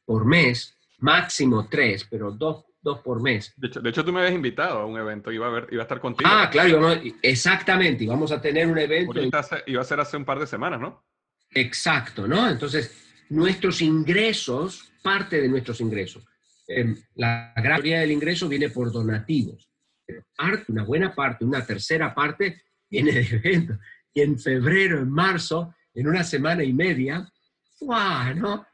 [0.06, 3.54] por mes, máximo tres, pero dos dos por mes.
[3.58, 6.00] De hecho, tú me habías invitado a un evento, iba a, ver, iba a estar
[6.00, 6.30] contigo.
[6.32, 9.20] Ah, claro, exactamente, y vamos a tener un evento.
[9.66, 11.04] iba a ser hace un par de semanas, ¿no?
[11.50, 12.50] Exacto, ¿no?
[12.50, 16.26] Entonces, nuestros ingresos, parte de nuestros ingresos,
[16.68, 19.70] em, la gran mayoría del ingreso viene por donativos,
[20.06, 23.78] pero parte, una buena parte, una tercera parte viene de eventos.
[24.17, 27.32] Y en febrero, en marzo, en una semana y media,
[27.80, 28.34] ¡guau!
[28.34, 28.65] ¿no?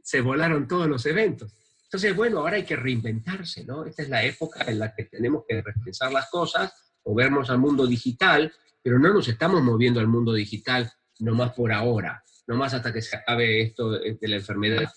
[0.00, 1.52] Se volaron todos los eventos.
[1.82, 3.84] Entonces, bueno, ahora hay que reinventarse, ¿no?
[3.84, 6.72] Esta es la época en la que tenemos que repensar las cosas,
[7.04, 10.88] movernos al mundo digital, pero no nos estamos moviendo al mundo digital
[11.18, 14.88] nomás por ahora, nomás hasta que se acabe esto de la enfermedad.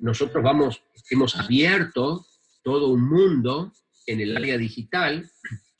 [0.00, 2.26] Nosotros vamos, hemos abierto
[2.62, 3.72] todo un mundo
[4.06, 5.30] en el área digital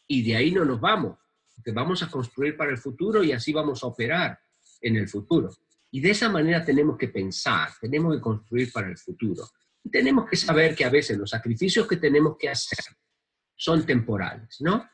[0.07, 1.19] y de ahí no nos vamos,
[1.67, 4.39] porque vamos a construir para el futuro y así vamos a operar
[4.81, 5.51] en el futuro.
[5.91, 9.45] Y de esa manera tenemos que pensar, tenemos que construir para el futuro
[9.91, 12.79] tenemos que saber que a veces los sacrificios que tenemos que hacer
[13.55, 14.85] son temporales, ¿no?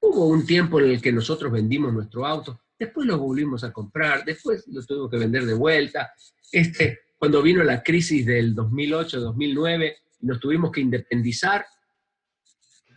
[0.00, 4.24] Hubo un tiempo en el que nosotros vendimos nuestro auto, después lo volvimos a comprar,
[4.24, 6.12] después lo tuvimos que vender de vuelta.
[6.52, 11.66] Este, cuando vino la crisis del 2008-2009 nos tuvimos que independizar,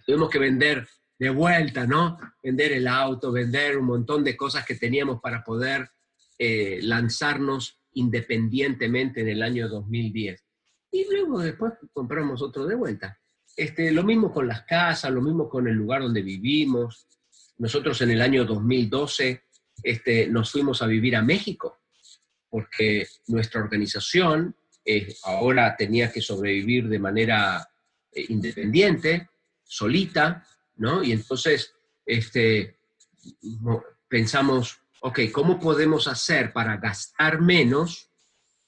[0.05, 0.87] tuvimos que vender
[1.19, 2.17] de vuelta, ¿no?
[2.41, 5.91] Vender el auto, vender un montón de cosas que teníamos para poder
[6.37, 10.41] eh, lanzarnos independientemente en el año 2010.
[10.91, 13.19] Y luego después compramos otro de vuelta.
[13.55, 17.07] Este, lo mismo con las casas, lo mismo con el lugar donde vivimos.
[17.57, 19.43] Nosotros en el año 2012
[19.83, 21.81] este, nos fuimos a vivir a México,
[22.49, 24.55] porque nuestra organización
[24.85, 27.69] eh, ahora tenía que sobrevivir de manera
[28.13, 29.29] eh, independiente,
[29.63, 30.45] solita,
[30.79, 31.03] ¿no?
[31.03, 32.79] Y entonces este,
[34.07, 38.09] pensamos, ok, ¿cómo podemos hacer para gastar menos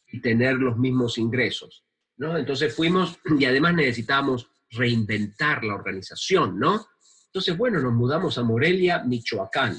[0.08, 1.86] y tener los mismos ingresos?
[2.18, 2.38] ¿no?
[2.38, 6.86] Entonces fuimos y además necesitábamos reinventar la organización, ¿no?
[7.26, 9.78] Entonces, bueno, nos mudamos a Morelia, Michoacán.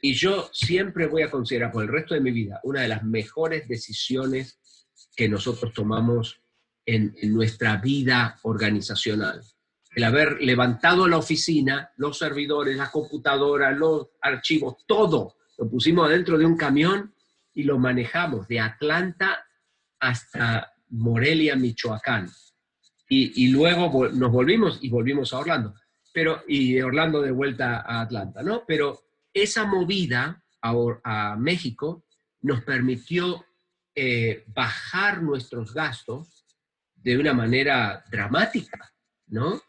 [0.00, 3.02] Y yo siempre voy a considerar por el resto de mi vida una de las
[3.02, 4.58] mejores decisiones
[5.16, 6.42] que nosotros tomamos
[6.84, 9.42] en, en nuestra vida organizacional
[9.96, 16.36] el haber levantado la oficina, los servidores, las computadoras, los archivos, todo, lo pusimos dentro
[16.36, 17.14] de un camión
[17.54, 19.46] y lo manejamos de Atlanta
[19.98, 22.28] hasta Morelia, Michoacán.
[23.08, 25.74] Y, luego nos volvimos y volvimos a Orlando.
[26.12, 28.64] Pero, y Orlando de vuelta a Atlanta, ¿no?
[28.66, 29.00] Pero
[29.32, 32.04] esa movida a, México
[32.42, 33.46] nos permitió
[33.94, 36.44] eh, bajar nuestros gastos
[36.96, 38.92] de una manera dramática,
[39.28, 39.62] ¿no?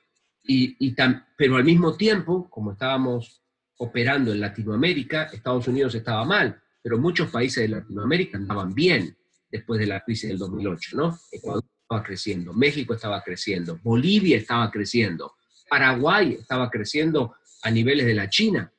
[0.47, 0.95] Y,
[1.35, 3.43] pero al mismo tiempo, como estábamos
[3.77, 9.17] operando en Latinoamérica, Estados Unidos estaba mal, pero muchos países de Latinoamérica andaban bien
[9.51, 11.19] después de la crisis del 2008, ¿no?
[11.31, 15.35] Ecuador estaba creciendo, México estaba creciendo, Bolivia estaba creciendo,
[15.69, 18.71] Paraguay estaba creciendo a niveles de la China.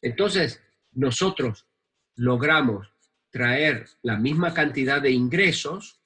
[0.00, 0.60] Entonces,
[0.92, 1.66] nosotros
[2.16, 2.88] logramos
[3.30, 6.00] traer la misma cantidad de ingresos,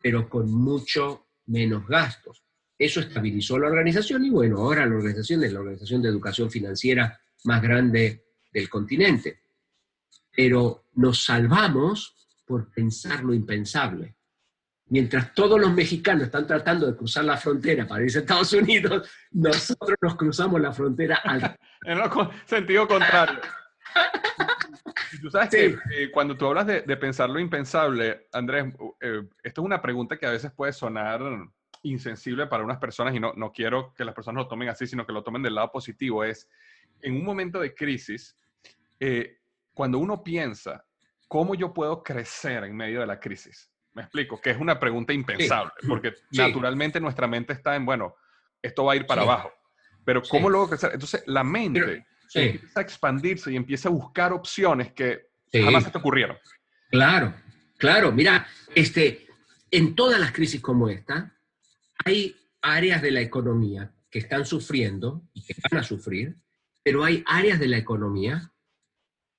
[0.00, 2.43] pero con mucho menos gastos.
[2.84, 7.18] Eso estabilizó la organización y bueno, ahora la organización es la organización de educación financiera
[7.44, 9.40] más grande del continente.
[10.30, 14.16] Pero nos salvamos por pensar lo impensable.
[14.88, 19.10] Mientras todos los mexicanos están tratando de cruzar la frontera para irse a Estados Unidos,
[19.30, 21.56] nosotros nos cruzamos la frontera al...
[21.86, 21.98] en
[22.44, 23.40] sentido contrario.
[25.22, 29.64] Tú sabes que eh, cuando tú hablas de, pensar lo impensable, Andrés, eh, esto es
[29.64, 31.22] una pregunta que a veces puede sonar
[31.84, 35.06] insensible para unas personas y no, no quiero que las personas lo tomen así, sino
[35.06, 36.48] que lo tomen del lado positivo, es
[37.02, 38.36] en un momento de crisis,
[38.98, 39.38] eh,
[39.72, 40.84] cuando uno piensa,
[41.28, 43.70] ¿cómo yo puedo crecer en medio de la crisis?
[43.92, 48.16] Me explico, que es una pregunta impensable, porque naturalmente nuestra mente está en, bueno,
[48.62, 49.52] esto va a ir para abajo,
[50.04, 50.90] pero ¿cómo luego crecer?
[50.94, 55.98] Entonces la mente empieza a expandirse y empieza a buscar opciones que jamás se te
[55.98, 56.36] ocurrieron.
[56.90, 57.34] Claro,
[57.76, 59.28] claro, mira, este,
[59.70, 61.33] en todas las crisis como esta,
[62.04, 66.36] hay áreas de la economía que están sufriendo y que van a sufrir,
[66.82, 68.52] pero hay áreas de la economía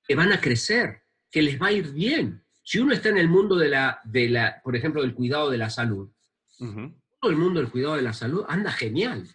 [0.04, 2.44] que van a crecer, que les va a ir bien.
[2.64, 5.58] Si uno está en el mundo de la, de la por ejemplo, del cuidado de
[5.58, 6.10] la salud,
[6.58, 9.28] todo el mundo del cuidado de la salud anda genial.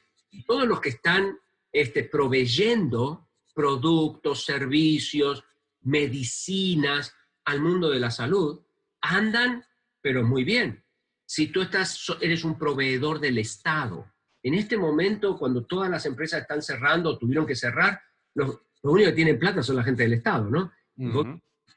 [0.46, 1.38] Todos los que están
[1.72, 5.44] este, proveyendo productos, servicios,
[5.82, 8.60] medicinas al mundo de la salud,
[9.00, 9.64] andan,
[10.00, 10.84] pero muy bien
[11.30, 14.04] si tú estás, eres un proveedor del Estado.
[14.42, 18.00] En este momento, cuando todas las empresas están cerrando o tuvieron que cerrar,
[18.34, 20.72] los, únicos que tienen plata son la gente del Estado, ¿no?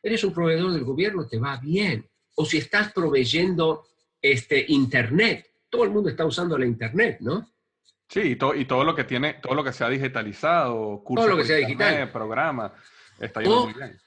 [0.01, 2.09] Eres un proveedor del gobierno, te va bien.
[2.33, 3.85] O si estás proveyendo
[4.19, 7.47] este, Internet, todo el mundo está usando la Internet, ¿no?
[8.09, 11.39] Sí, y, y todo lo que tiene, todo lo que sea digitalizado, cursos todo lo
[11.39, 12.73] que sea digital, programa,
[13.19, 13.99] está yendo muy bien.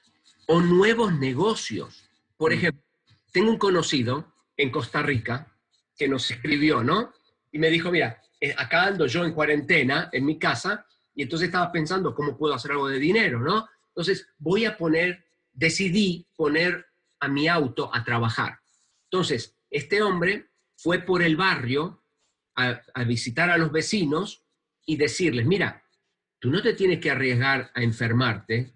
[0.47, 2.03] O nuevos negocios.
[2.35, 2.83] Por ejemplo,
[3.31, 5.55] tengo un conocido en Costa Rica
[5.95, 7.13] que nos escribió, ¿no?
[7.51, 11.47] Y me dijo, mira, eh, acá ando yo en cuarentena en mi casa y entonces
[11.47, 13.67] estaba pensando cómo puedo hacer algo de dinero, ¿no?
[13.87, 16.85] Entonces voy a poner, decidí poner
[17.19, 18.59] a mi auto a trabajar.
[19.05, 22.03] Entonces, este hombre fue por el barrio
[22.55, 24.43] a, visitar a los vecinos
[24.85, 25.83] y decirles, mira,
[26.39, 28.73] tú no te tienes que arriesgar a enfermarte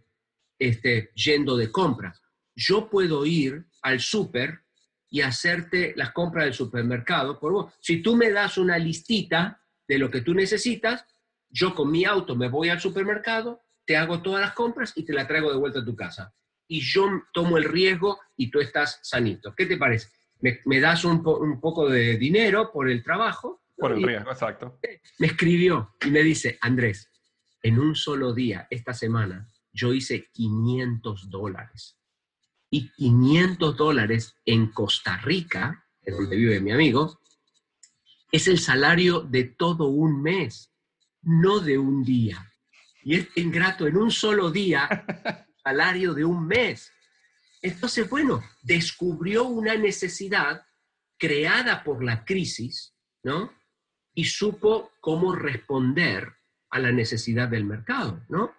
[0.58, 2.22] este, yendo de compras.
[2.56, 4.64] Yo puedo ir al súper
[5.12, 7.74] y hacerte las compras del supermercado por vos.
[7.82, 11.06] Si tú me das una listita de lo que tú necesitas,
[11.50, 15.12] yo con mi auto me voy al supermercado, te hago todas las compras y te
[15.12, 16.34] la traigo de vuelta a tu casa.
[16.66, 19.54] Y yo tomo el riesgo y tú estás sanito.
[19.54, 20.08] ¿Qué te parece?
[20.40, 23.62] Me, das un, poco de dinero por el trabajo.
[23.78, 24.80] Por el riesgo, exacto.
[25.20, 27.12] Me escribió y me dice, Andrés,
[27.62, 32.01] en un solo día, esta semana, yo hice 500 dólares
[32.72, 37.20] y 500 dólares en Costa Rica, donde vive mi amigo,
[38.32, 40.70] es el salario de todo un mes.
[41.24, 42.52] no de un día.
[43.04, 44.90] Y es ingrato en un solo día,
[45.64, 46.92] salario de un mes.
[47.62, 50.66] Entonces, bueno, descubrió una necesidad
[51.20, 53.54] creada por la crisis, ¿no?
[54.16, 56.34] Y supo cómo responder
[56.72, 58.56] a la necesidad del mercado, ¿no?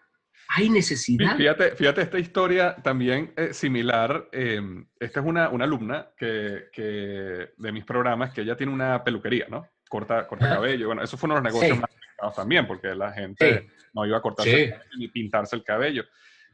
[0.48, 1.37] Hay necesidad.
[1.37, 4.28] Fíjate, fíjate esta historia también eh, similar.
[4.33, 9.02] Em, esta es una, una alumna que, que, de mis programas que ella tiene una
[9.02, 9.66] peluquería, ¿no?
[9.88, 10.87] Corta, corta cabello.
[10.87, 11.90] Bueno, esos fueron los negocios más
[12.31, 16.05] también, porque la gente no iba a cortarse ni pintarse el cabello.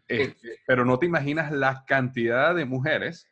[0.07, 3.29] Este, pero no te imaginas la cantidad de mujeres,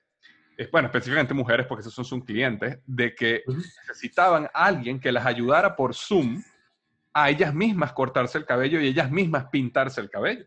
[0.71, 3.43] bueno, específicamente mujeres, porque esos son sus clientes, de que
[3.87, 6.43] necesitaban a alguien que las ayudara por Zoom
[7.19, 10.45] a ellas mismas cortarse el cabello y ellas mismas pintarse el cabello.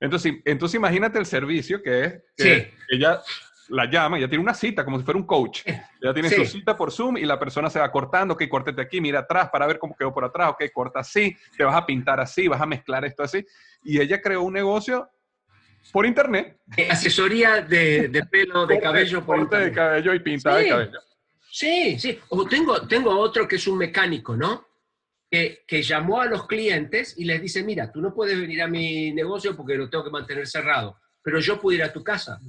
[0.00, 3.20] Entonces, entonces imagínate el servicio que es que ella
[3.68, 5.66] la llama, ella tiene una cita como si fuera un coach.
[5.66, 9.02] Ella tiene su cita por Zoom y la persona se va cortando, ok, córtete aquí,
[9.02, 12.20] mira atrás para ver cómo quedó por atrás, ok, corta así, te vas a pintar
[12.20, 13.44] así, vas a mezclar esto así.
[13.82, 15.10] Y ella creó un negocio
[15.92, 16.58] por internet.
[16.88, 19.68] Asesoría de, de pelo, de cabello por internet.
[19.68, 21.00] de cabello y pintada de cabello.
[21.50, 22.18] Sí, sí.
[22.30, 24.67] O tengo, tengo otro que es un mecánico, ¿no?
[25.30, 29.12] Que, llamó a los clientes y les dice, mira, tú no puedes venir a mi
[29.12, 32.40] negocio porque lo tengo que mantener cerrado, pero yo puedo ir a tu casa,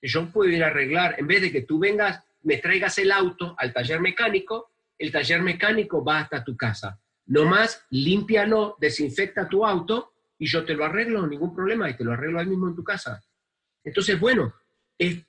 [0.00, 3.54] yo puedo ir a arreglar, en vez de que tú vengas, me traigas el auto
[3.58, 6.98] al taller mecánico, el taller mecánico va hasta tu casa.
[7.26, 12.12] Nomás límpialo, desinfecta tu auto y yo te lo arreglo, ningún problema, y te lo
[12.12, 13.22] arreglo ahí mismo en tu casa.
[13.82, 14.54] Entonces, bueno,
[14.98, 15.24] eh,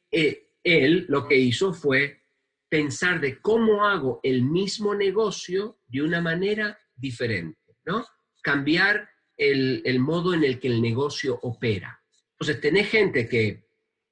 [0.64, 2.22] él lo que hizo fue
[2.68, 8.06] pensar de cómo hago el mismo negocio de una manera diferente, ¿no?
[8.42, 12.02] Cambiar el, modo en el que el negocio opera.
[12.32, 13.68] Entonces, tenés gente que,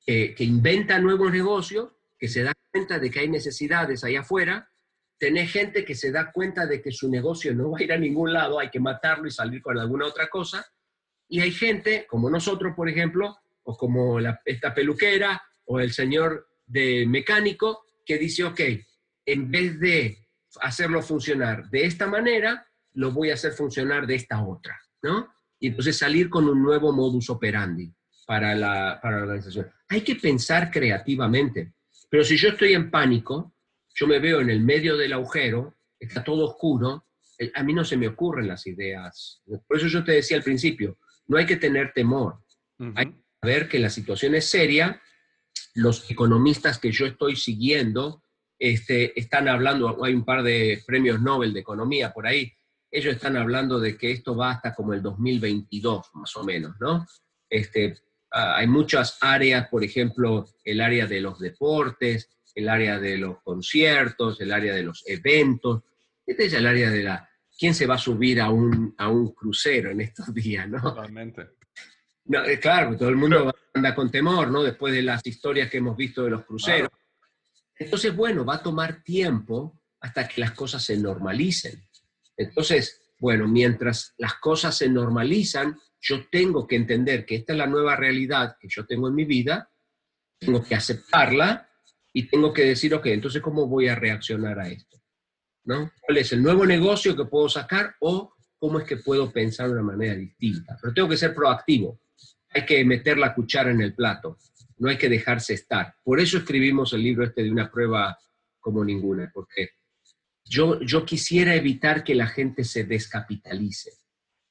[0.06, 4.70] que, inventa nuevos negocios, que se da cuenta de que hay necesidades allá afuera,
[5.18, 7.98] tenés gente que se da cuenta de que su negocio no va a ir a
[7.98, 10.66] ningún lado, hay que matarlo y salir con alguna otra cosa,
[11.28, 17.06] y hay gente, como nosotros, por ejemplo, o como esta peluquera, o el señor de
[17.08, 18.60] mecánico, que dice, ok,
[19.26, 20.18] en vez de
[20.62, 25.34] hacerlo funcionar de esta manera, lo voy a hacer funcionar de esta otra, ¿no?
[25.60, 27.94] Y entonces salir con un nuevo modus operandi
[28.26, 29.72] para la, para la organización.
[29.90, 31.74] Hay que pensar creativamente,
[32.10, 33.56] pero si yo estoy en pánico,
[33.96, 37.06] yo me veo en el medio del agujero, está todo oscuro,
[37.38, 39.42] eh, a mí no se me ocurren las ideas.
[39.68, 42.40] Por eso yo te decía al principio, no hay que tener temor.
[42.96, 45.02] Hay que saber que la situación es seria.
[45.76, 48.24] Los economistas que yo estoy siguiendo
[48.60, 52.52] este, están hablando, hay un par de premios Nobel de economía por ahí,
[52.94, 57.06] ellos están hablando de que esto va hasta como el 2022, más o menos, ¿no?
[57.50, 57.98] Este,
[58.32, 63.42] ah, hay muchas áreas, por ejemplo, el área de los deportes, el área de los
[63.42, 65.82] conciertos, el área de los eventos.
[66.24, 69.34] Este es el área de la ¿quién se va a subir a un, a un
[69.34, 70.80] crucero en estos días, no?
[70.80, 71.50] Totalmente.
[72.26, 74.64] No, eh, claro, todo el mundo anda con temor, ¿no?
[74.64, 76.90] Después de las historias que hemos visto de los cruceros.
[77.76, 81.84] Entonces, bueno, va a tomar tiempo hasta que las cosas se normalicen.
[82.38, 87.68] Entonces, bueno, mientras las cosas se normalizan, yo tengo que entender que esta es la
[87.68, 89.70] nueva realidad que yo tengo en mi vida,
[90.40, 91.70] tengo que aceptarla
[92.12, 94.94] y tengo que decir, ok, entonces, ¿cómo voy a reaccionar a esto?
[95.66, 95.92] ¿no?
[96.02, 99.74] ¿Cuál es el nuevo negocio que puedo sacar o cómo es que puedo pensar de
[99.74, 100.78] una manera distinta?
[100.82, 102.02] Pero tengo que ser proactivo.
[102.50, 104.38] Hay que meter la cuchara en el plato.
[104.78, 105.96] No hay que dejarse estar.
[106.04, 108.18] Por eso escribimos el libro este de una prueba
[108.60, 109.70] como ninguna, porque
[110.46, 113.92] yo, yo quisiera evitar que la gente se descapitalice.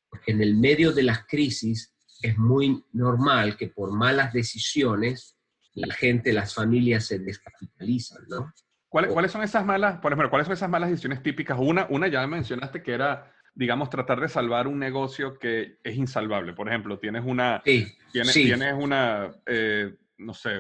[0.09, 5.37] Porque en el medio de las crisis es muy normal que por malas decisiones
[5.74, 8.52] la gente, las familias se descapitalizan, ¿no?
[8.88, 11.59] ¿Cuáles, son esas malas, por ejemplo, cuáles son esas malas decisiones típicas?
[11.59, 16.52] Una, una ya mencionaste que era, digamos, tratar de salvar un negocio que es insalvable.
[16.52, 20.51] Por ejemplo, tienes una, tienes, tienes una, eh, no sé,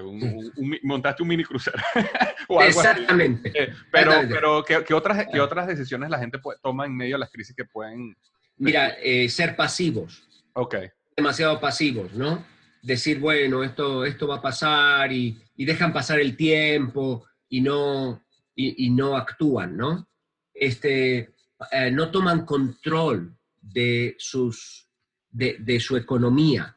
[0.82, 1.78] montaste un mini crucero.
[2.66, 3.52] Exactamente.
[3.54, 7.30] Eh, pero, pero ¿qué, otras, ¿qué otras decisiones la gente toma en medio de las
[7.30, 8.16] crisis que pueden...
[8.58, 10.28] Mira, eh, ser pasivos.
[10.52, 10.76] Ok.
[11.16, 12.44] Demasiado pasivos, ¿no?
[12.82, 18.22] Decir, bueno, esto, esto va a pasar y, y dejan pasar el tiempo y no,
[18.54, 20.08] y, no actúan, ¿no?
[20.52, 21.34] Este,
[21.70, 24.88] eh, no toman control de, sus,
[25.30, 26.76] de, su economía.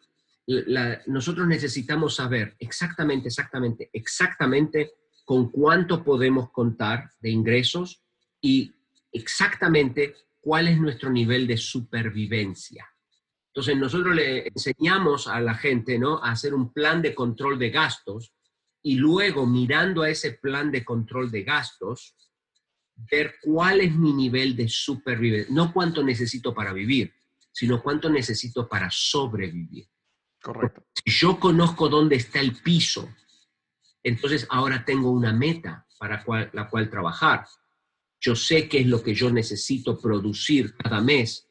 [1.08, 4.92] Nosotros necesitamos saber exactamente, exactamente, exactamente
[5.24, 8.04] con cuánto podemos contar de ingresos
[8.40, 8.74] y
[9.12, 12.88] exactamente cuál es nuestro nivel de supervivencia.
[13.48, 16.24] Entonces nosotros le enseñamos a la gente ¿no?
[16.24, 18.34] a hacer un plan de control de gastos
[18.84, 22.16] y luego mirando a ese plan de control de gastos,
[23.10, 27.14] ver cuál es mi nivel de supervivencia, no cuánto necesito para vivir,
[27.52, 29.88] sino cuánto necesito para sobrevivir.
[30.46, 30.84] Correcto.
[30.94, 33.10] Si yo conozco dónde está el piso,
[34.04, 36.24] entonces ahora tengo una meta para
[36.54, 37.48] la cual trabajar.
[38.22, 41.50] Yo sé qué es lo que yo necesito producir cada mes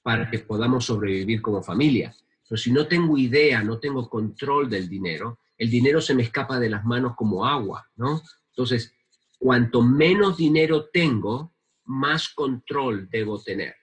[0.00, 2.16] para que podamos sobrevivir como familia.
[2.48, 6.58] Pero si no tengo idea, no tengo control del dinero, el dinero se me escapa
[6.58, 8.22] de las manos como agua, ¿no?
[8.52, 8.94] Entonces,
[9.38, 11.52] cuanto menos dinero tengo,
[11.84, 13.74] más control debo tener.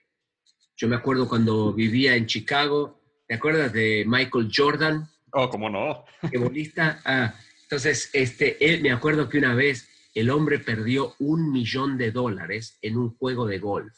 [0.76, 2.97] Yo me acuerdo cuando vivía en Chicago,
[3.28, 5.06] ¿te acuerdas de Michael Jordan?
[5.32, 6.04] Oh, cómo no.
[6.30, 7.00] ¿Qué bolista?
[7.04, 12.10] Ah, entonces, este, él, me acuerdo que una vez el hombre perdió un millón de
[12.10, 13.94] dólares en un juego de golf.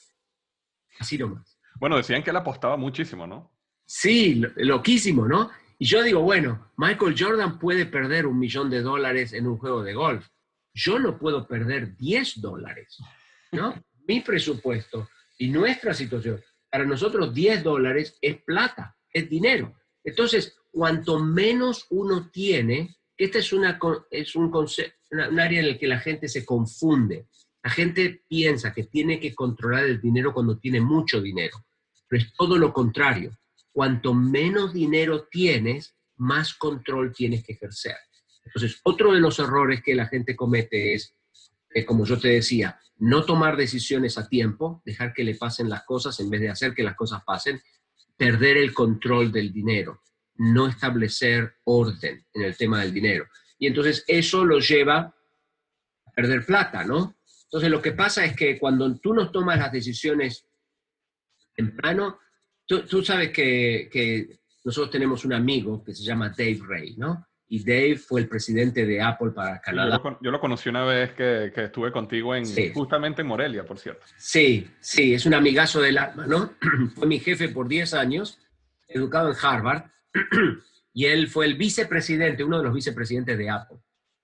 [0.98, 1.58] Así nomás.
[1.76, 3.52] Bueno, decían que él apostaba muchísimo, ¿no?
[3.86, 5.50] Sí, loquísimo, ¿no?
[5.78, 9.82] Y yo digo, bueno, Michael Jordan puede perder un millón de dólares en un juego
[9.82, 10.26] de golf.
[10.74, 12.98] Yo no puedo perder 10 dólares,
[13.52, 13.74] ¿no?
[14.06, 15.08] Mi presupuesto
[15.38, 19.74] y nuestra situación, para nosotros 10 dólares es plata, es dinero.
[20.04, 23.78] Entonces, cuanto menos uno tiene, esta es, una,
[24.10, 27.26] es un, un área en el que la gente se confunde.
[27.62, 31.66] La gente piensa que tiene que controlar el dinero cuando tiene mucho dinero,
[32.08, 33.30] pero es todo lo contrario
[33.72, 37.96] cuanto menos dinero tienes, más control tienes que ejercer.
[38.44, 41.14] Entonces, otro de los errores que la gente comete es,
[41.70, 45.84] eh, como yo te decía, no tomar decisiones a tiempo, dejar que le pasen las
[45.84, 47.60] cosas en vez de hacer que las cosas pasen,
[48.20, 50.02] perder el control del dinero,
[50.36, 53.24] no establecer orden en el tema del dinero.
[53.58, 57.16] Y entonces eso lo lleva a perder plata, ¿no?
[57.44, 60.46] Entonces lo que pasa es que cuando tú no tomas las decisiones
[61.54, 62.18] temprano,
[62.70, 67.26] Tú, sabes que, nosotros tenemos un amigo que se llama Dave Ray, ¿no?
[67.52, 70.00] Y Dave fue el presidente de Apple para Canadá.
[70.22, 74.06] Yo lo, conocí una vez que, estuve contigo en, justamente en Morelia, por cierto.
[74.16, 76.52] Sí, sí, es un amigazo del alma, ¿no?
[76.94, 78.38] fue mi jefe por 10 años,
[78.86, 79.90] educado en Harvard,
[80.94, 83.78] y él fue el vicepresidente, uno de los vicepresidentes de Apple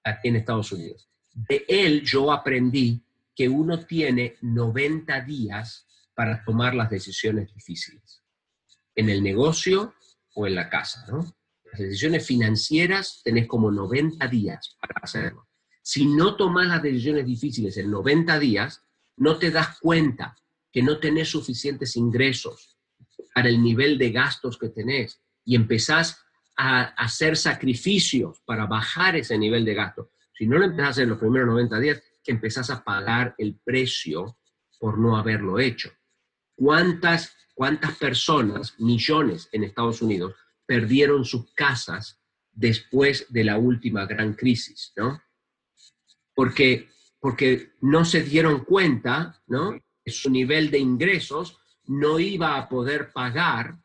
[0.04, 1.10] aquí en Estados Unidos.
[1.32, 3.04] De él yo aprendí
[3.34, 8.22] que uno tiene 90 días para tomar las decisiones difíciles
[8.94, 9.94] en el negocio
[10.34, 11.24] o en la casa, ¿no?
[11.72, 15.48] Las decisiones financieras tenés como 90 días para hacerlo.
[15.82, 18.82] Si no tomas las decisiones difíciles en 90 días,
[19.16, 20.36] no te das cuenta
[20.72, 22.76] que no tenés suficientes ingresos
[23.34, 26.22] para el nivel de gastos que tenés y empezás
[26.56, 30.10] a hacer sacrificios para bajar ese nivel de gasto.
[30.32, 34.38] Si no lo empezás en los primeros 90 días, que empezás a pagar el precio
[34.78, 35.90] por no haberlo hecho.
[36.54, 40.34] ¿Cuántas ¿Cuántas personas, millones en Estados Unidos,
[40.66, 42.20] perdieron sus casas
[42.52, 45.22] después de la última gran crisis, ¿no?
[46.34, 46.88] Porque,
[47.20, 49.80] porque no se dieron cuenta, ¿no?
[50.04, 53.78] Que su nivel de ingresos no iba a poder pagar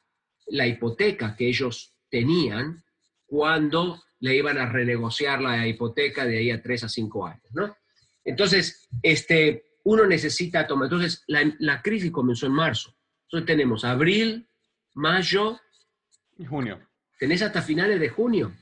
[0.47, 2.83] la hipoteca que ellos tenían
[3.25, 7.75] cuando le iban a renegociar la hipoteca de ahí a tres a cinco años, ¿no?
[8.23, 12.95] Entonces, este, uno necesita tomar, entonces la, la crisis comenzó en marzo.
[13.23, 14.47] Entonces tenemos abril,
[14.93, 15.59] mayo
[16.45, 16.79] junio.
[17.19, 18.53] Tenés hasta finales de junio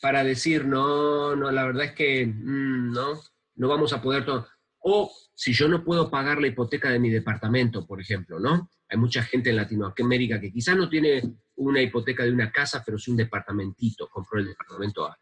[0.00, 3.20] para decir, no, no, la verdad es que mm, no,
[3.56, 4.48] no vamos a poder todo.
[4.80, 8.70] O si yo no puedo pagar la hipoteca de mi departamento, por ejemplo, ¿no?
[8.88, 11.22] Hay mucha gente en Latinoamérica que quizás no tiene
[11.56, 15.16] una hipoteca de una casa, pero sí un departamentito, compró el departamento A.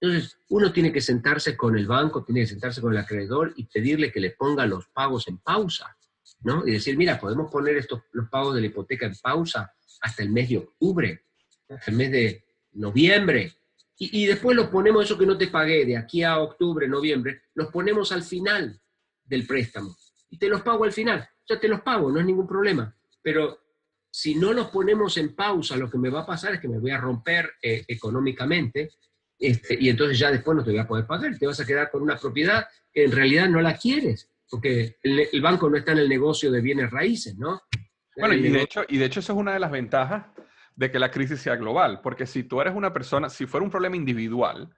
[0.00, 3.66] Entonces, uno tiene que sentarse con el banco, tiene que sentarse con el acreedor y
[3.66, 5.96] pedirle que le ponga los pagos en pausa.
[6.42, 6.66] ¿no?
[6.66, 10.30] Y decir, mira, podemos poner estos, los pagos de la hipoteca en pausa hasta el
[10.30, 11.24] mes de octubre,
[11.86, 13.52] el mes de noviembre,
[13.96, 17.68] y, después los ponemos, eso que no te pagué, de aquí a octubre, noviembre, los
[17.68, 18.80] ponemos al final
[19.24, 19.96] del préstamo.
[20.30, 21.28] Y te los pago al final.
[21.48, 22.92] Ya te los pago, no es ningún problema.
[23.22, 23.60] Pero
[24.10, 26.80] si no los ponemos en pausa, lo que me va a pasar es que me
[26.80, 28.90] voy a romper eh, económicamente
[29.38, 31.38] este, y entonces ya después no te voy a poder pagar.
[31.38, 35.40] Te vas a quedar con una propiedad que en realidad no la quieres porque el,
[35.40, 37.60] banco no está en el negocio de bienes raíces, ¿no?
[38.16, 40.26] Bueno, y de, hecho, y de hecho eso es una de las ventajas
[40.74, 43.70] de que la crisis sea global, porque si tú eres una persona, si fuera un
[43.70, 44.68] problema individual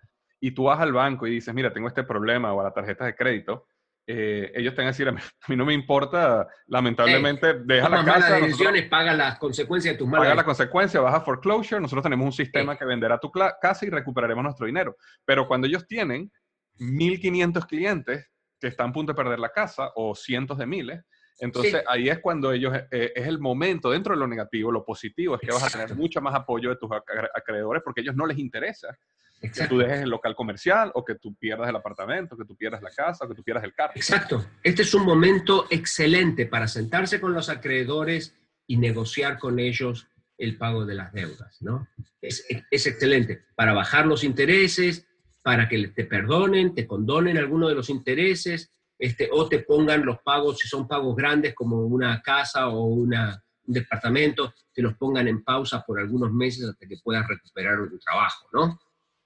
[0.40, 3.06] y tú vas al banco y dices, mira, tengo este problema o a la tarjeta
[3.06, 3.66] de crédito,
[4.08, 5.20] eh, ellos te van a decir, a mí,
[5.56, 8.30] no me importa, lamentablemente, deja la casa.
[8.30, 12.02] Malas decisiones, paga las consecuencias de tus malas Paga las consecuencias, vas a foreclosure, nosotros
[12.02, 14.96] tenemos un sistema que venderá tu casa y recuperaremos nuestro dinero.
[15.24, 16.30] Pero cuando ellos tienen
[16.78, 18.30] 1.500 clientes,
[18.60, 21.04] que están a punto de perder la casa o cientos de miles.
[21.38, 25.34] Entonces ahí es cuando ellos, eh, es el momento, dentro de lo negativo, lo positivo
[25.34, 26.90] es que vas a tener mucho más apoyo de tus
[27.34, 28.96] acreedores porque a ellos no les interesa
[29.40, 32.82] que tú dejes el local comercial o que tú pierdas el apartamento, que tú pierdas
[32.82, 33.92] la casa o que tú pierdas el carro.
[33.94, 34.44] Exacto.
[34.62, 38.34] Este es un momento excelente para sentarse con los acreedores
[38.66, 40.08] y negociar con ellos
[40.38, 41.86] el pago de las deudas, ¿no?
[42.20, 45.06] Es, es excelente para bajar los intereses,
[45.42, 50.18] para que te perdonen, te condonen algunos de los intereses, este, o te pongan los
[50.20, 55.28] pagos, si son pagos grandes como una casa o una, un departamento, te los pongan
[55.28, 58.80] en pausa por algunos meses hasta que puedas recuperar tu trabajo, ¿no?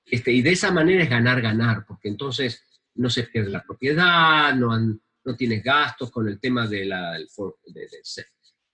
[0.04, 2.64] Este, y de esa manera es ganar, ganar, porque entonces
[2.94, 7.16] no se pierde la propiedad, no, no tienes gastos con el tema de, la,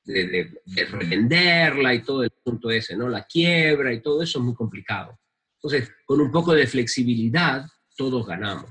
[0.04, 3.08] de, revenderla y todo el punto ese, ¿no?
[3.08, 5.18] La quiebra y todo eso es muy complicado.
[5.56, 7.66] Entonces, con un poco de flexibilidad,
[7.96, 8.70] todos ganamos.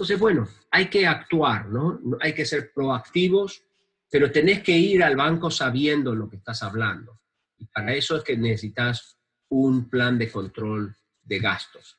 [0.00, 2.00] Entonces, bueno, hay que actuar, ¿no?
[2.20, 3.62] Hay que ser proactivos,
[4.10, 7.20] pero tenés que ir al banco sabiendo lo que estás hablando.
[7.58, 9.18] Y para eso es que necesitas
[9.50, 11.98] un plan de control de gastos.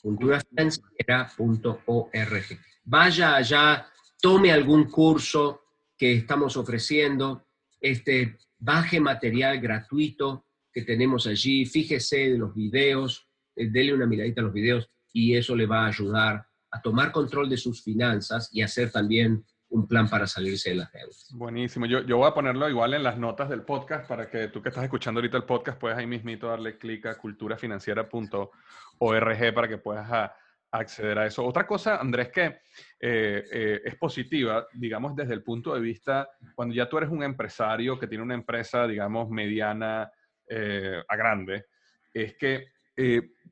[0.00, 2.58] Culturafinanciera.org.
[2.84, 3.86] Vaya allá,
[4.18, 5.60] tome algún curso
[5.98, 7.44] que estamos ofreciendo,
[7.78, 14.40] este, baje material gratuito que tenemos allí, fíjese de los videos, eh, dele una miradita
[14.40, 18.48] a los videos y eso le va a ayudar a tomar control de sus finanzas
[18.52, 21.28] y hacer también un plan para salirse de las deudas.
[21.32, 21.86] Buenísimo.
[21.86, 24.68] Yo, yo voy a ponerlo igual en las notas del podcast para que tú que
[24.68, 30.30] estás escuchando ahorita el podcast puedas ahí mismito darle clic a culturafinanciera.org para que puedas
[30.72, 31.44] acceder a eso.
[31.44, 32.60] Otra cosa, Andrés, que
[33.00, 37.22] eh, eh, es positiva, digamos, desde el punto de vista, cuando ya tú eres un
[37.22, 40.10] empresario que tiene una empresa, digamos, mediana
[40.48, 41.66] eh, a grande,
[42.12, 42.68] es que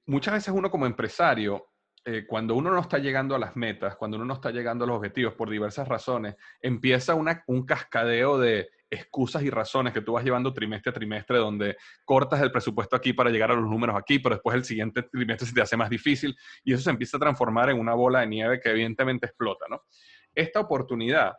[0.05, 1.68] muchas veces uno como empresario
[2.11, 4.89] eh, cuando uno no está llegando a las metas, cuando uno no está llegando a
[4.89, 10.25] los objetivos por diversas razones, empieza un cascadeo de excusas y razones que tú vas
[10.25, 14.21] llevando trimestre a trimestre, donde cortas el presupuesto aquí para llegar a los números aquí,
[14.21, 16.35] pero después el siguiente trimestre se te hace más difícil
[16.65, 19.83] y eso se empieza a transformar en una bola de nieve que evidentemente explota, ¿no?
[20.35, 21.35] Esta oportunidad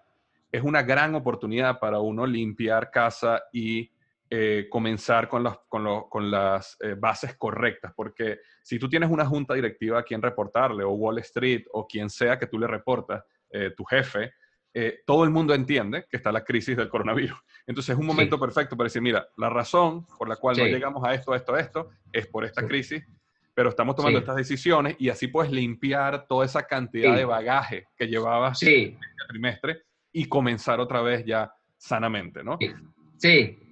[0.52, 3.92] es una gran oportunidad para uno limpiar casa y
[4.32, 9.98] eh, comenzar con, con, las eh, bases correctas, porque si tú tienes una junta directiva
[9.98, 13.84] a quien reportarle, o Wall Street, o quien sea que tú le reportas, eh, tu
[13.86, 14.32] jefe,
[15.04, 17.38] todo el mundo entiende que está la crisis del coronavirus.
[17.66, 21.04] Entonces es un momento perfecto para decir, mira, la razón por la cual no llegamos
[21.04, 23.04] a esto, esto, esto, es por esta crisis,
[23.56, 28.08] pero estamos tomando estas decisiones y así puedes limpiar toda esa cantidad de bagaje que
[28.08, 29.82] llevabas en el trimestre
[30.14, 32.58] y comenzar otra vez ya sanamente, ¿no?
[33.18, 33.69] Sí,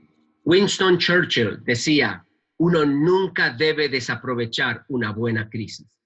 [0.47, 2.25] Winston Churchill decía,
[2.59, 5.99] uno nunca debe desaprovechar una buena crisis.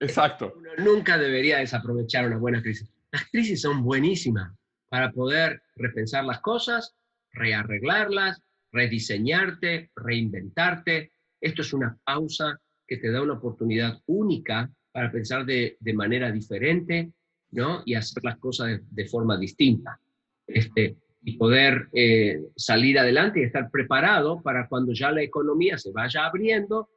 [0.00, 0.54] Exacto.
[0.56, 2.90] Uno nunca debería desaprovechar una buena crisis.
[3.12, 4.56] Las crisis son buenísimas
[4.88, 6.94] para poder repensar las cosas,
[7.34, 8.40] rearreglarlas,
[8.72, 11.12] rediseñarte, reinventarte.
[11.38, 12.58] Esto es una pausa
[12.88, 17.12] que te da una oportunidad única para pensar de, manera diferente
[17.50, 17.82] ¿no?
[17.84, 20.00] y hacer las cosas de, de forma distinta.
[20.46, 25.90] Este, y poder eh, salir adelante y estar preparado para cuando ya la economía se
[25.90, 26.90] vaya abriendo.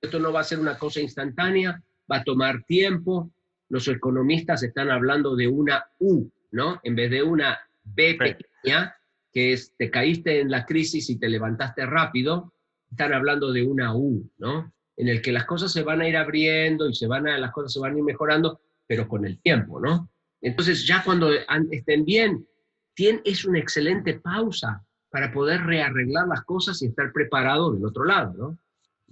[0.00, 3.32] esto no va a ser una cosa instantánea, va a tomar tiempo.
[3.68, 6.80] Los economistas están hablando de una U, ¿no?
[6.84, 8.94] En vez de una B pequeña,
[9.32, 12.54] que es te caíste en la crisis y te levantaste rápido,
[12.88, 14.72] están hablando de una U, ¿no?
[14.96, 17.50] En el que las cosas se van a ir abriendo y se van a, las
[17.50, 20.08] cosas se van a ir mejorando, pero con el tiempo, ¿no?
[20.40, 21.30] Entonces ya cuando
[21.70, 22.46] estén bien,
[23.24, 28.56] es una excelente pausa para poder rearreglar las cosas y estar preparado del otro lado.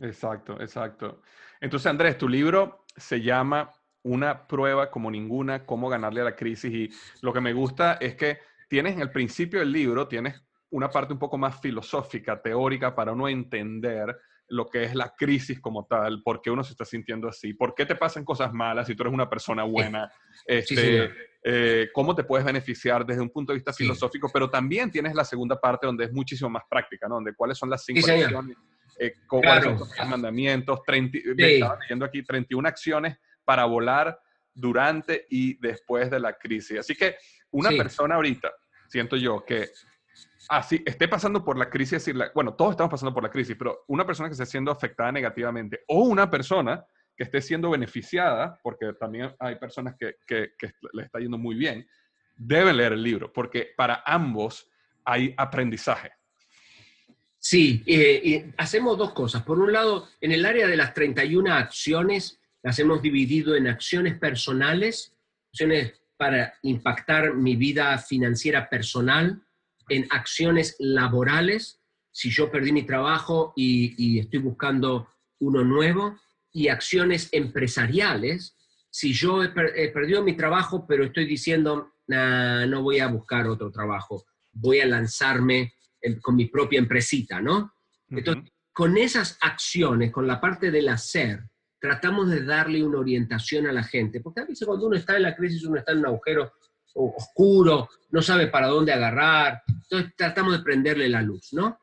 [0.01, 1.22] Exacto, exacto.
[1.61, 3.70] Entonces, Andrés, tu libro se llama
[4.03, 6.72] Una prueba como ninguna, cómo ganarle a la crisis.
[6.72, 10.91] Y lo que me gusta es que tienes en el principio del libro, tienes una
[10.91, 14.16] parte un poco más filosófica, teórica, para uno entender
[14.49, 17.75] lo que es la crisis como tal, por qué uno se está sintiendo así, por
[17.75, 20.11] qué te pasan cosas malas si tú eres una persona buena,
[20.47, 21.11] este,
[21.45, 25.25] eh, cómo te puedes beneficiar desde un punto de vista filosófico, pero también tienes la
[25.25, 27.17] segunda parte donde es muchísimo más práctica, ¿no?
[27.17, 28.57] Donde cuáles son las cinco acciones,
[28.99, 34.19] eh, cuáles son los mandamientos, 30, estaba leyendo aquí 31 acciones para volar
[34.55, 36.81] durante y después de la crisis.
[36.81, 37.17] Así que
[37.51, 38.53] una persona ahorita,
[38.89, 39.69] siento yo, que
[40.49, 44.07] así esté pasando por la crisis, bueno, todos estamos pasando por la crisis, pero una
[44.07, 46.85] persona que esté siendo afectada negativamente o una persona
[47.17, 50.17] que esté siendo beneficiada, porque también hay personas que,
[50.93, 51.87] le está yendo muy bien,
[52.37, 54.71] deben leer el libro, porque para ambos
[55.05, 56.13] hay aprendizaje.
[57.41, 59.43] Sí, eh, hacemos dos cosas.
[59.43, 64.19] Por un lado, en el área de las 31 acciones, las hemos dividido en acciones
[64.19, 65.17] personales,
[65.53, 69.43] acciones para impactar mi vida financiera personal,
[69.89, 71.80] en acciones laborales,
[72.11, 75.09] si yo perdí mi trabajo y, estoy buscando
[75.41, 76.18] uno nuevo,
[76.53, 78.57] y acciones empresariales,
[78.91, 79.49] si yo he,
[79.91, 85.74] perdido mi trabajo, pero estoy diciendo, no voy a buscar otro trabajo, voy a lanzarme
[86.20, 87.72] con mi propia empresita, ¿no?
[88.09, 91.43] Entonces, con esas acciones, con la parte del hacer,
[91.80, 95.22] tratamos de darle una orientación a la gente, porque a veces cuando uno está en
[95.22, 96.53] la crisis, uno está en un agujero
[96.95, 101.78] oscuro, no sabe para dónde agarrar, entonces tratamos de prenderle la luz, ¿no?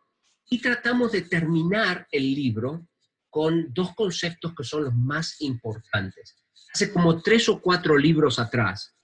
[0.50, 2.88] Y tratamos de terminar el libro
[3.30, 6.36] con dos conceptos que son los más importantes.
[6.74, 8.96] Hace como tres o cuatro libros atrás,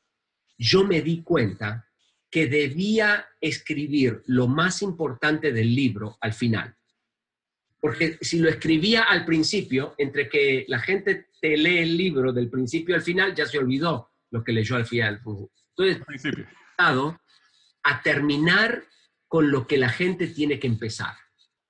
[0.58, 1.88] yo me di cuenta
[2.30, 6.76] que debía escribir lo más importante del libro al final.
[7.80, 12.50] Porque si lo escribía al principio, entre que la gente te lee el libro del
[12.50, 15.20] principio al final, ya se olvidó lo que leyó al final.
[15.76, 16.48] Entonces, principio.
[17.84, 18.84] A terminar
[19.28, 21.16] con lo que la gente tiene que empezar,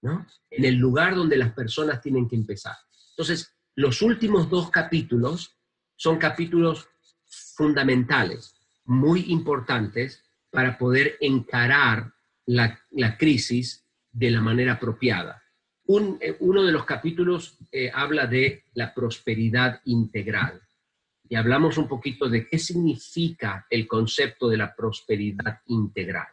[0.02, 0.26] ¿no?
[0.50, 2.76] En el lugar donde las personas tienen que empezar.
[3.12, 5.58] Entonces, los últimos dos capítulos
[5.96, 6.88] son capítulos
[7.56, 8.56] fundamentales,
[8.86, 12.14] muy importantes para poder encarar
[12.46, 12.80] la,
[13.18, 15.42] crisis de la manera apropiada.
[15.88, 20.62] Eh, uno de los capítulos eh, habla de la prosperidad integral
[21.32, 26.28] y hablamos un poquito de qué significa el concepto de la prosperidad integral.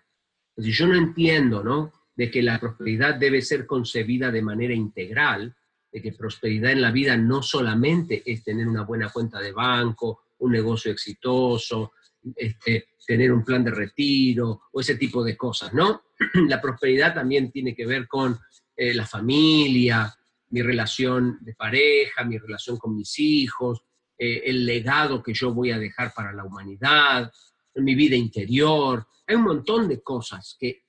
[0.57, 1.93] Si yo no entiendo, ¿no?
[2.17, 5.55] De que la prosperidad debe ser concebida de manera integral,
[5.93, 10.23] de que prosperidad en la vida no solamente es tener una buena cuenta de banco,
[10.39, 11.93] un negocio exitoso,
[12.35, 16.07] este, tener un plan de retiro o ese tipo de cosas, ¿no?
[16.49, 18.37] La prosperidad también tiene que ver con
[18.75, 20.13] eh, la familia,
[20.51, 23.85] mi relación de pareja, mi relación con mis hijos,
[24.19, 27.31] eh, el legado que yo voy a dejar para la humanidad,
[27.77, 29.07] mi vida interior.
[29.27, 30.85] Hay un montón de cosas que,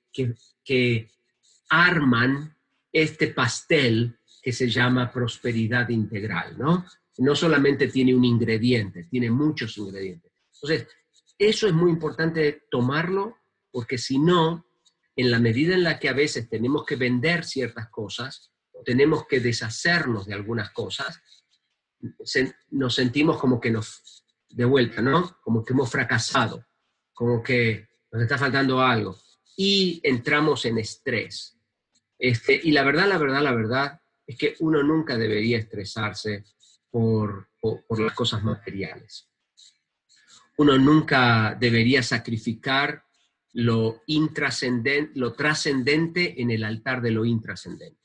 [0.64, 1.10] que
[1.68, 2.56] arman
[2.92, 6.84] este pastel que se llama prosperidad integral, ¿no?
[7.18, 10.32] No solamente tiene un ingrediente, tiene muchos ingredientes.
[10.54, 10.88] Entonces,
[11.38, 13.36] eso es muy importante tomarlo
[13.70, 14.66] porque si no,
[15.14, 18.52] en la medida en la que a veces tenemos que vender ciertas cosas,
[18.84, 21.20] tenemos que deshacernos de algunas cosas,
[22.70, 25.38] nos sentimos como que nos, de vuelta, ¿no?
[25.42, 26.64] Como que hemos fracasado,
[27.12, 29.16] como que nos está faltando algo.
[29.56, 31.58] Y entramos en estrés.
[32.18, 36.44] Este, y la verdad, la verdad, la verdad es que uno nunca debería estresarse
[36.90, 39.28] por, por las cosas materiales.
[40.58, 43.04] Uno nunca debería sacrificar
[43.52, 44.02] lo,
[45.14, 47.98] lo trascendente en el altar de lo intrascendente.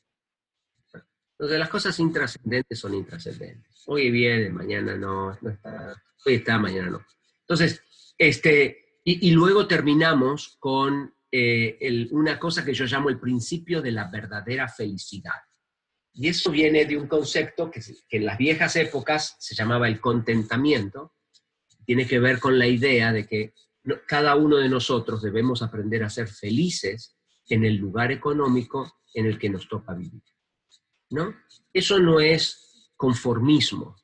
[1.31, 3.74] Entonces las cosas intrascendentes son intrascendentes.
[3.88, 5.38] Hoy viene, mañana no,
[6.25, 7.05] hoy está, mañana no.
[7.41, 7.81] Entonces,
[8.17, 14.09] este, y, luego terminamos con eh, una cosa que yo llamo el principio de la
[14.09, 15.36] verdadera felicidad.
[16.13, 19.99] Y eso viene de un concepto que, que en las viejas épocas se llamaba el
[19.99, 21.13] contentamiento.
[21.86, 23.53] Tiene que ver con la idea de que
[24.07, 27.15] cada uno de nosotros debemos aprender a ser felices
[27.49, 30.23] en el lugar económico en el que nos toca vivir.
[31.11, 31.36] ¿No?
[31.71, 33.95] Eso no es conformismo,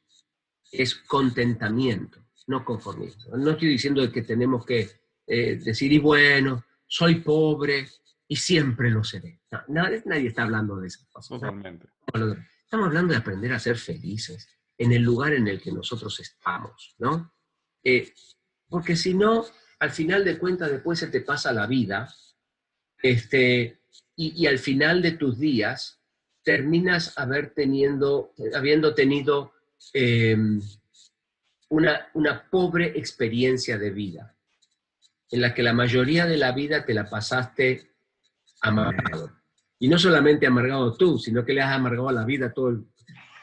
[0.71, 3.37] es contentamiento, no conformismo.
[3.37, 4.89] No estoy diciendo que tenemos que
[5.27, 7.89] eh, decir, y bueno, soy pobre
[8.27, 9.41] y siempre lo seré.
[9.67, 11.05] nadie, está hablando de eso.
[11.27, 11.87] Totalmente.
[12.63, 16.95] Estamos hablando de aprender a ser felices en el lugar en el que nosotros estamos,
[16.97, 17.33] ¿no?
[17.83, 18.13] Eh,
[18.67, 19.45] porque si no,
[19.79, 22.13] al final de cuentas después se te pasa la vida,
[23.01, 23.81] este,
[24.15, 26.00] y, al final de tus días
[26.43, 29.53] terminas haber teniendo, habiendo tenido
[29.93, 30.61] em,
[31.69, 34.35] una, una pobre experiencia de vida,
[35.29, 37.91] en la que la mayoría de la vida te la pasaste
[38.61, 39.31] amargado.
[39.79, 42.69] Y no solamente amargado tú, sino que le has amargado a la vida a todo
[42.69, 42.85] el,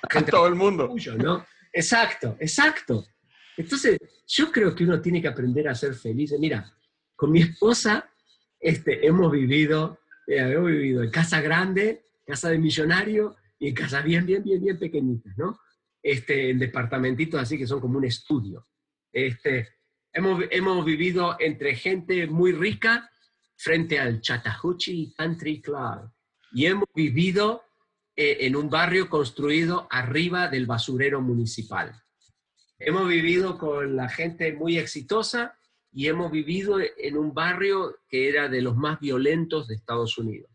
[0.02, 0.94] a todo el mundo.
[1.16, 1.44] ¿no?
[1.72, 3.06] Exacto, exacto.
[3.56, 6.32] Entonces, yo creo que uno tiene que aprender a ser feliz.
[6.38, 6.72] Mira,
[7.16, 8.08] con mi esposa
[8.60, 14.02] este, hemos vivido, eh, hemos vivido en casa grande, casa de millonario, y en casa
[14.02, 15.58] bien, bien, bien, bien pequeñitas, ¿no?
[16.02, 18.66] Este, en departamentitos así que son como un estudio.
[19.10, 19.68] Este,
[20.12, 23.10] hemos, hemos vivido entre gente muy rica
[23.56, 26.10] frente al Chattahoochee Country Club
[26.52, 27.64] y hemos vivido
[28.14, 32.00] eh, en un barrio construido arriba del basurero municipal.
[32.78, 35.58] Hemos vivido con la gente muy exitosa
[35.90, 40.50] y hemos vivido en un barrio que era de los más violentos de Estados Unidos.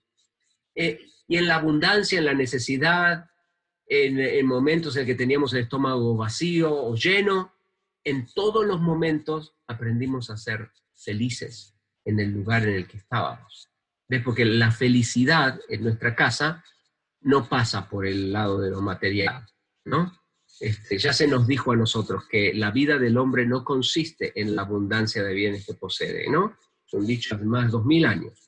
[0.75, 3.29] Eh, y en la abundancia, en la necesidad,
[3.85, 7.53] en, en momentos en que teníamos el estómago vacío o lleno.
[8.03, 13.69] En todos los momentos aprendimos a ser felices en el lugar en el que estábamos.
[14.07, 14.21] ¿Ves?
[14.23, 16.63] Porque la felicidad en nuestra casa
[17.21, 19.45] no pasa por el lado de lo material,
[19.85, 20.11] ¿no?
[20.59, 24.55] Este, ya se nos dijo a nosotros que la vida del hombre no consiste en
[24.55, 26.57] la abundancia de bienes que posee, ¿no?
[26.85, 28.42] Son dichos más de dos mil años.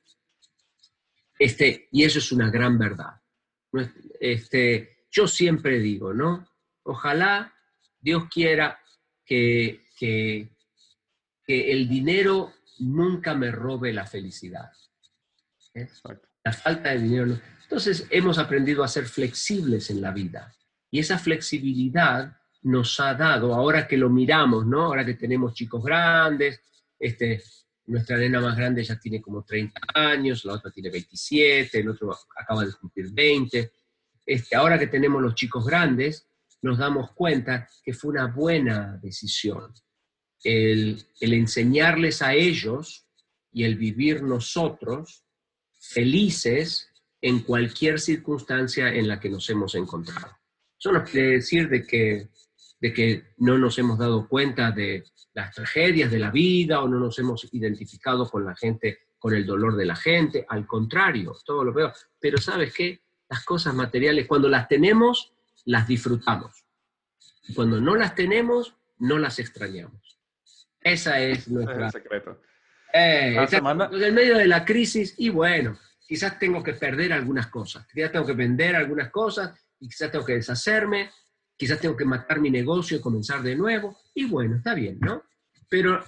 [1.37, 3.21] Este, y eso es una gran verdad.
[4.19, 6.47] Este, yo siempre digo, ¿no?
[6.83, 7.53] Ojalá
[7.99, 8.79] Dios quiera
[9.25, 10.49] que, que,
[11.43, 14.71] que el dinero nunca me robe la felicidad.
[15.73, 15.87] ¿Eh?
[16.43, 17.39] La falta de dinero.
[17.63, 20.55] Entonces hemos aprendido a ser flexibles en la vida.
[20.91, 24.83] Y esa flexibilidad nos ha dado, ahora que lo miramos, ¿no?
[24.83, 26.61] Ahora que tenemos chicos grandes,
[26.97, 27.43] este,
[27.87, 32.17] nuestra nena más grande ya tiene como 30 años, la otra tiene 27, el otro
[32.35, 33.71] acaba de cumplir 20.
[34.25, 36.27] Este, ahora que tenemos los chicos grandes,
[36.61, 39.71] nos damos cuenta que fue una buena decisión
[40.43, 43.07] el, el enseñarles a ellos
[43.51, 45.23] y el vivir nosotros
[45.79, 46.89] felices
[47.21, 50.37] en cualquier circunstancia en la que nos hemos encontrado.
[50.77, 52.29] Eso no quiere decir de que,
[52.79, 55.03] de que no nos hemos dado cuenta de
[55.33, 59.45] las tragedias de la vida o no nos hemos identificado con la gente, con el
[59.45, 60.45] dolor de la gente.
[60.47, 61.93] Al contrario, todo lo peor.
[62.19, 63.01] Pero ¿sabes qué?
[63.29, 65.33] Las cosas materiales, cuando las tenemos,
[65.65, 66.63] las disfrutamos.
[67.47, 70.19] Y cuando no las tenemos, no las extrañamos.
[70.81, 71.87] Esa es nuestra...
[71.87, 72.41] Es el secreto.
[72.93, 77.85] Eh, esa- en medio de la crisis, y bueno, quizás tengo que perder algunas cosas,
[77.91, 81.09] quizás tengo que vender algunas cosas, y quizás tengo que deshacerme,
[81.57, 85.23] quizás tengo que matar mi negocio y comenzar de nuevo, y bueno, está bien, ¿no?
[85.69, 86.03] Pero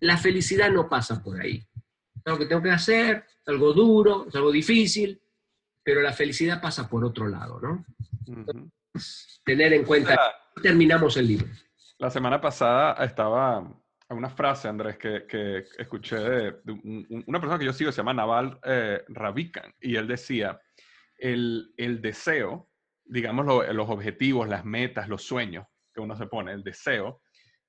[0.00, 1.64] la felicidad no pasa por ahí.
[2.16, 5.20] Es algo que tengo que hacer, es algo duro, es algo difícil,
[5.82, 7.84] pero la felicidad pasa por otro lado, ¿no?
[8.26, 8.70] Ujú.
[9.44, 11.46] Tener en cuenta, La, terminamos el libro.
[11.98, 13.72] la semana pasada estaba
[14.10, 17.90] una frase, Andrés, que, que escuché de, de un- un- una persona que yo sigo,
[17.92, 20.60] se llama Naval eh, Ravikant, y él decía,
[21.18, 22.68] el, el deseo,
[23.06, 27.22] digamos lo- los objetivos, las metas, los sueños que uno se pone, el deseo,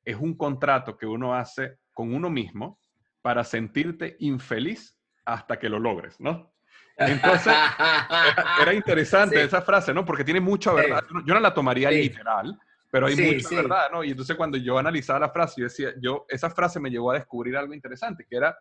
[0.03, 2.79] es un contrato que uno hace con uno mismo
[3.21, 6.53] para sentirte infeliz hasta que lo logres, ¿no?
[6.97, 9.45] Entonces, Era, era interesante Sí.
[9.45, 10.03] esa frase, ¿no?
[10.05, 11.03] Porque tiene mucha verdad.
[11.25, 12.01] Yo no la tomaría Sí.
[12.03, 12.57] literal,
[12.89, 14.03] pero hay Sí, mucha verdad, ¿no?
[14.03, 17.15] Y entonces cuando yo analizaba la frase, yo decía, yo, esa frase me llevó a
[17.15, 18.57] descubrir algo interesante, que era,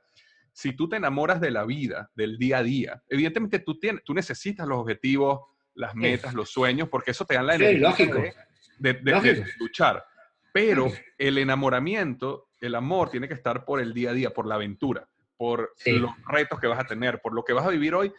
[0.52, 4.12] si tú te enamoras de la vida, del día a día, evidentemente tú, tienes, tú
[4.14, 5.40] necesitas los objetivos,
[5.76, 5.98] las Sí.
[5.98, 8.14] metas, los sueños, porque eso te dan la Sí, energía lógico.
[8.18, 8.34] de,
[8.78, 9.40] de- de- Lógico.
[9.44, 10.04] de luchar.
[10.52, 14.54] Pero el enamoramiento, el amor, tiene que estar por el día a día, por la
[14.56, 15.92] aventura, por Sí.
[15.98, 18.12] los retos que vas a tener, por lo que vas a vivir hoy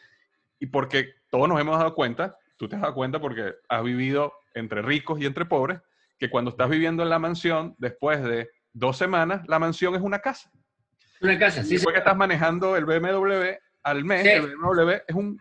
[0.59, 4.33] y porque todos nos hemos dado cuenta, tú te has dado cuenta porque has vivido
[4.53, 5.79] entre ricos y entre pobres,
[6.19, 10.19] que cuando estás viviendo en la mansión, después de dos semanas, la mansión es una
[10.19, 10.51] casa.
[11.21, 14.29] Una casa, sí, después que estás manejando el BMW al mes, Sí.
[14.29, 15.39] el BMW es un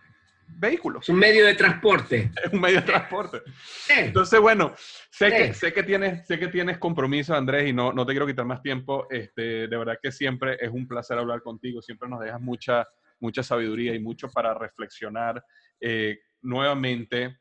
[0.48, 2.30] vehículo, es un medio de transporte.
[2.44, 3.42] es un medio de transporte.
[3.64, 3.94] Sí.
[3.96, 4.74] Entonces, bueno,
[5.10, 8.26] sé, que, sé, que, tienes, sé que tienes compromiso, Andrés, y no, no te quiero
[8.26, 9.06] quitar más tiempo.
[9.10, 12.86] Este, de verdad que siempre es un placer hablar contigo, siempre nos dejas mucha,
[13.20, 15.44] mucha sabiduría y mucho para reflexionar.
[15.80, 17.38] Eh, nuevamente,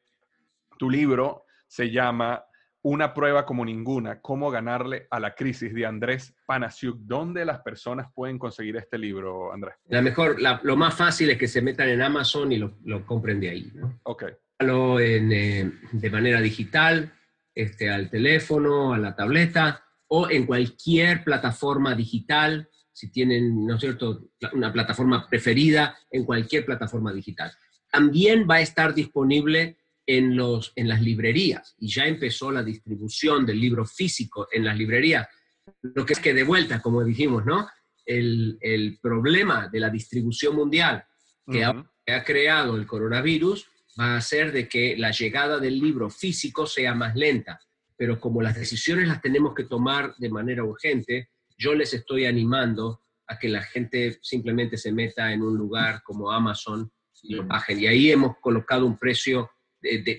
[0.77, 2.43] tu libro se llama
[2.87, 6.99] Una prueba como ninguna, cómo ganarle a la crisis de Andrés Panasiuk.
[6.99, 9.73] ¿Dónde las personas pueden conseguir este libro, Andrés?
[9.87, 13.03] La mejor, la- lo más fácil es que se metan en Amazon y lo, lo
[13.03, 13.71] compren de ahí.
[13.73, 13.99] ¿no?
[14.03, 14.25] Ok,
[14.59, 17.11] en, eh, de manera digital,
[17.55, 23.81] este, al teléfono, a la tableta o en cualquier plataforma digital, si tienen, ¿no es
[23.81, 27.51] cierto?, una plataforma preferida, en cualquier plataforma digital.
[27.91, 33.45] También va a estar disponible en, los, en las librerías y ya empezó la distribución
[33.45, 35.27] del libro físico en las librerías.
[35.81, 37.67] Lo que es que de vuelta, como dijimos, ¿no?
[38.05, 41.03] El, el problema de la distribución mundial
[41.51, 43.67] que ha creado el coronavirus
[43.99, 47.59] va a hacer de que la llegada del libro físico sea más lenta.
[47.97, 53.01] Pero como las decisiones las tenemos que tomar de manera urgente, yo les estoy animando
[53.27, 56.91] a que la gente simplemente se meta en un lugar como Amazon
[57.23, 57.79] y lo bajen.
[57.79, 59.49] Y ahí hemos colocado un precio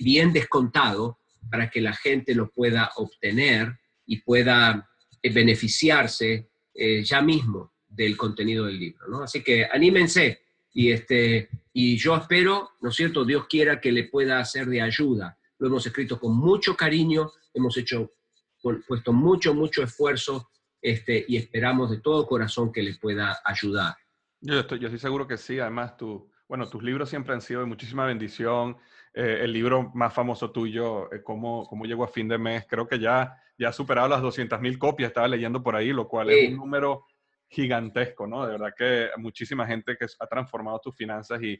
[0.00, 1.18] bien descontado
[1.50, 4.88] para que la gente lo pueda obtener y pueda
[5.22, 9.08] eh, beneficiarse eh, ya mismo del contenido del libro.
[9.08, 9.22] ¿no?
[9.22, 10.42] Así que anímense
[10.72, 14.82] y, este, y yo espero, ¿no es cierto?, Dios quiera que le pueda hacer de
[14.82, 15.38] ayuda.
[15.58, 18.12] Lo hemos escrito con mucho cariño, hemos hecho,
[18.86, 20.50] puesto mucho, mucho esfuerzo
[20.82, 23.94] este, y esperamos de todo corazón que le pueda ayudar.
[24.40, 25.58] Yo estoy, yo estoy seguro que sí.
[25.58, 28.76] Además, tu, bueno, tus libros siempre han sido de muchísima bendición.
[29.18, 32.66] Eh, el libro más famoso tuyo, eh, cómo, cómo llegó a fin de mes.
[32.68, 36.28] Creo que ya, ya ha superado las 200.000 copias, estaba leyendo por ahí, lo cual
[36.28, 37.06] es un número
[37.48, 38.44] gigantesco, ¿no?
[38.44, 41.58] De verdad que muchísima gente que ha transformado tus finanzas y,